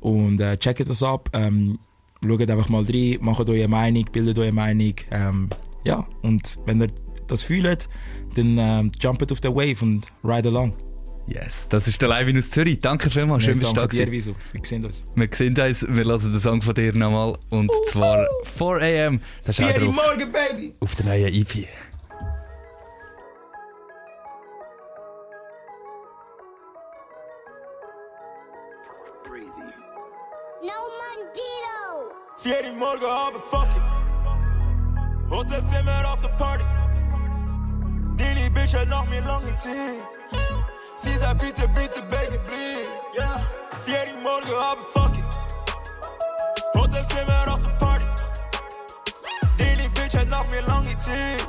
und 0.00 0.40
äh, 0.40 0.56
checkt 0.56 0.88
das 0.88 1.02
ab. 1.02 1.28
Ähm, 1.32 1.78
schaut 2.26 2.50
einfach 2.50 2.68
mal 2.68 2.84
rein, 2.84 3.18
macht 3.20 3.48
eure 3.48 3.68
Meinung, 3.68 4.04
bildet 4.12 4.38
eure 4.38 4.52
Meinung. 4.52 4.94
Ähm, 5.10 5.48
ja, 5.84 6.06
und 6.22 6.58
wenn 6.66 6.82
ihr 6.82 6.88
das 7.26 7.42
fühlt, 7.42 7.88
dann 8.34 8.58
ähm, 8.58 8.92
jumpet 9.00 9.32
auf 9.32 9.40
der 9.40 9.54
Wave 9.54 9.82
und 9.82 10.06
ride 10.24 10.48
along. 10.48 10.74
Yes, 11.28 11.68
das 11.68 11.86
ist 11.86 12.00
der 12.00 12.08
Live 12.08 12.34
aus 12.34 12.50
Zürich. 12.50 12.80
Danke 12.80 13.10
vielmals, 13.10 13.44
schön, 13.44 13.60
dass 13.60 13.74
du 13.74 13.80
da 13.80 13.86
dir, 13.86 14.10
Wieso. 14.10 14.34
Wir 14.52 14.64
sehen 14.64 14.84
uns. 14.86 15.04
Wir 15.14 15.28
sehen 15.30 15.54
uns, 15.58 15.86
wir 15.86 16.04
lassen 16.04 16.32
den 16.32 16.40
Song 16.40 16.62
von 16.62 16.72
dir 16.72 16.94
nochmal. 16.94 17.36
Und 17.50 17.70
uh, 17.70 17.84
zwar 17.86 18.26
4 18.44 19.08
am. 19.08 19.20
Das 19.44 19.58
ist 19.58 19.64
auch 19.64 19.72
drauf. 19.72 19.94
Morgen, 19.94 20.32
Baby! 20.32 20.74
Auf 20.80 20.94
der 20.94 21.04
neuen 21.04 21.34
EP. 21.34 21.66
Vier 32.40 32.72
morgen 32.72 33.04
aber 33.04 33.38
fuck 33.38 33.68
it. 33.76 35.30
Hotelzimmer 35.30 36.12
auf 36.12 36.20
der 36.20 36.28
Party. 36.30 36.64
Deine 38.16 38.50
Bitch 38.50 38.74
hat 38.74 38.88
nach 38.88 39.04
mir 39.06 39.20
lange 39.20 39.54
Zeit. 39.54 40.02
Sie 40.96 41.16
sagt 41.16 41.38
bitte, 41.38 41.68
bitte, 41.68 42.02
Baby, 42.02 42.38
bleib. 42.46 42.88
Ja, 43.14 43.40
vier 43.84 44.06
morgen, 44.22 44.48
aber 44.48 44.82
fuck 44.92 45.16
it. 45.16 45.24
Hotelzimmer 46.74 47.54
auf 47.54 47.62
der 47.62 47.72
Party. 47.78 48.06
Daily 49.58 49.88
Bitch 49.90 50.16
hat 50.16 50.28
nach 50.28 50.48
mir 50.50 50.62
lange 50.62 50.96
Zeit. 50.98 51.46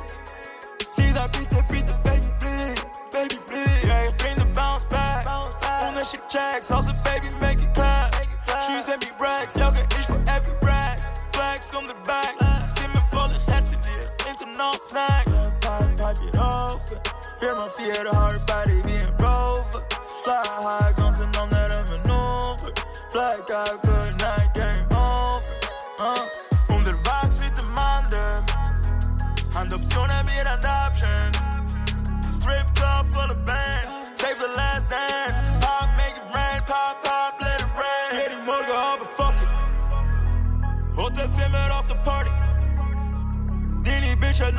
Sie 0.92 1.10
sagt 1.10 1.32
bitte, 1.32 1.64
bitte, 1.68 1.94
Baby, 2.04 2.30
bleib. 2.38 3.10
Baby, 3.10 3.38
bleib. 3.48 3.84
Ja, 3.88 4.08
ich 4.08 4.16
bring 4.18 4.36
den 4.36 4.52
Bounce 4.52 4.86
back. 4.86 5.26
Ownership 5.82 6.28
checks, 6.28 6.70
also 6.70 6.92
Baby, 7.02 7.30
make 7.40 7.40
it 7.40 7.40
clap. 7.40 7.49
She 7.49 7.49
send 8.90 9.02
me 9.02 9.10
racks. 9.20 9.56
Y'all 9.56 9.72
got 9.72 9.86
itch 9.98 10.06
for 10.06 10.20
every 10.34 10.54
racks. 10.66 11.22
Flags 11.32 11.74
on 11.74 11.84
the 11.86 11.94
back. 12.10 12.34
Timmy 12.74 13.00
falling 13.12 13.44
heads 13.46 13.70
to 13.72 13.78
deal. 13.86 14.06
Thinking 14.24 14.52
no 14.58 14.72
snacks. 14.88 15.50
Pipe, 15.60 15.96
pipe 16.00 16.18
it 16.26 16.36
open. 16.36 16.98
Fear 17.38 17.54
my 17.54 17.68
fear, 17.76 18.02
the 18.04 18.12
hard 18.20 18.40
body 18.46 18.78
being 18.88 19.12
rover. 19.22 19.82
Fly 20.24 20.42
high, 20.66 20.92
gunting 20.98 21.34
on 21.40 21.48
that 21.54 21.70
I 21.78 21.80
maneuver. 21.90 22.72
Black 23.12 23.46
eye, 23.62 23.76
good 23.86 24.12
night, 24.24 24.50
game 24.58 24.86
over. 24.90 25.54
Uh. 26.00 26.74
Onderwaaks 26.74 27.38
met 27.38 27.56
de 27.56 27.64
maanden. 27.74 28.44
Hand 29.52 29.74
op 29.74 29.80
zon 29.92 30.10
en 30.10 30.26
options. 30.86 31.38
Strip 32.30 32.66
club 32.74 33.04
full 33.12 33.30
of 33.30 33.44
bands. 33.44 33.69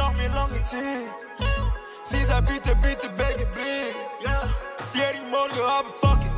Noch 0.01 0.13
mir 0.13 0.29
lange 0.29 0.61
Zeit. 0.63 1.09
Sie 2.03 2.25
sagt 2.25 2.47
bitte, 2.47 2.75
bitte, 2.75 3.09
Baby, 3.09 3.45
bleib. 3.53 3.95
Yeah. 4.21 4.49
Jeden 4.93 5.29
Morgen, 5.29 5.59
aber 5.77 5.91
fuck 6.01 6.21
it. 6.25 6.31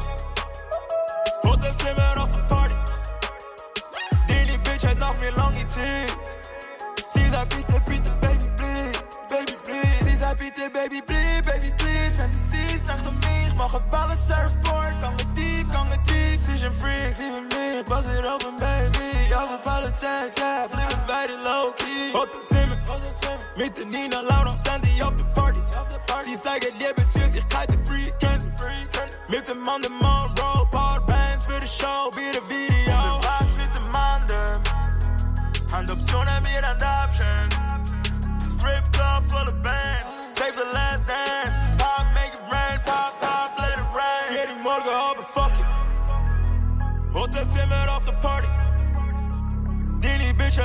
Hotelzimmer 1.44 2.24
auf 2.24 2.32
der 2.36 2.44
Party. 2.54 2.76
Die 4.28 4.58
Bitch 4.66 4.86
hat 4.86 5.00
nach 5.00 5.18
mir 5.20 5.32
lange 5.32 5.66
Zeit. 5.68 6.18
Sie 7.14 7.30
sagt 7.30 7.50
bitte, 7.56 7.80
bitte, 7.86 8.12
Baby, 8.22 8.50
bleib. 8.58 9.30
Baby, 9.30 9.56
bleib. 9.66 10.00
Sie 10.02 10.16
sagt 10.16 10.38
bitte, 10.38 10.70
Baby, 10.70 11.02
bleib, 11.06 11.46
Baby, 11.46 11.72
please. 11.78 12.18
Fantasies 12.18 12.86
nach 12.86 13.06
um 13.08 13.16
mich, 13.20 13.56
mache 13.58 13.82
Wellen, 13.92 14.18
Surfboard. 14.18 14.83
Gange 16.46 16.52
deep, 16.52 16.52
gange 16.52 16.52
deep. 16.52 16.54
Sie 16.54 16.54
ist 16.56 16.66
ein 16.66 16.74
Freak, 16.74 17.14
sie 17.14 17.32
will 17.32 17.42
mich. 17.42 17.86
Pass 17.86 18.08
it 18.08 18.26
open, 18.26 18.58
Baby. 18.58 19.30
Ja, 19.30 19.46
für 19.46 19.72
alle 19.72 19.88
Sex, 19.88 20.38
yeah. 20.38 20.68
Bleiben 20.68 21.02
beide 21.08 21.34
low-key. 21.44 22.14
Hotelzimmer, 22.14 22.78
mit 23.58 23.78
der 23.78 23.86
Nina, 23.86 24.22
Laura, 24.22 24.54
Sandy 24.64 25.02
auf 25.02 25.16
der 25.16 25.26
Party. 25.36 25.60
Sie 26.26 26.36
sagen 26.36 26.68
Liebessüßigkeiten, 26.80 27.80
free 27.86 28.12
kennen. 28.20 28.54
Mit 29.30 29.48
dem 29.48 29.62
Mann, 29.64 29.82
dem 29.82 29.94
Monroe, 29.94 30.66
paar 30.72 31.02
Bands 31.06 31.46
für 31.46 31.60
die 31.60 31.68
Show, 31.68 32.12
wieder 32.16 32.42
Video. 32.48 32.53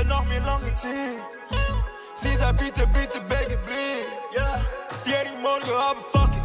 noch 0.08 0.24
mir 0.24 0.40
lange 0.40 0.72
ziehen. 0.72 1.20
Sie 2.14 2.36
sagt, 2.36 2.58
bitte, 2.58 2.86
bitte, 2.88 3.20
Baby, 3.20 3.56
blieb. 3.66 4.06
Yeah. 4.34 4.60
Jeden 5.04 5.40
Morgen 5.42 5.68
habe 5.68 6.00
fucking. 6.12 6.42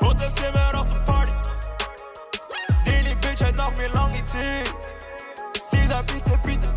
Hotelzimmer 0.00 0.80
auf 0.80 0.92
der 0.92 1.00
Party. 1.00 1.32
Daily 2.84 3.14
Bitch 3.16 3.42
hat 3.42 3.54
noch 3.54 3.76
mir 3.76 3.88
lange 3.90 4.24
ziehen. 4.24 4.66
Sie 5.70 5.86
sagt, 5.86 6.12
bitte, 6.12 6.38
bitte, 6.42 6.68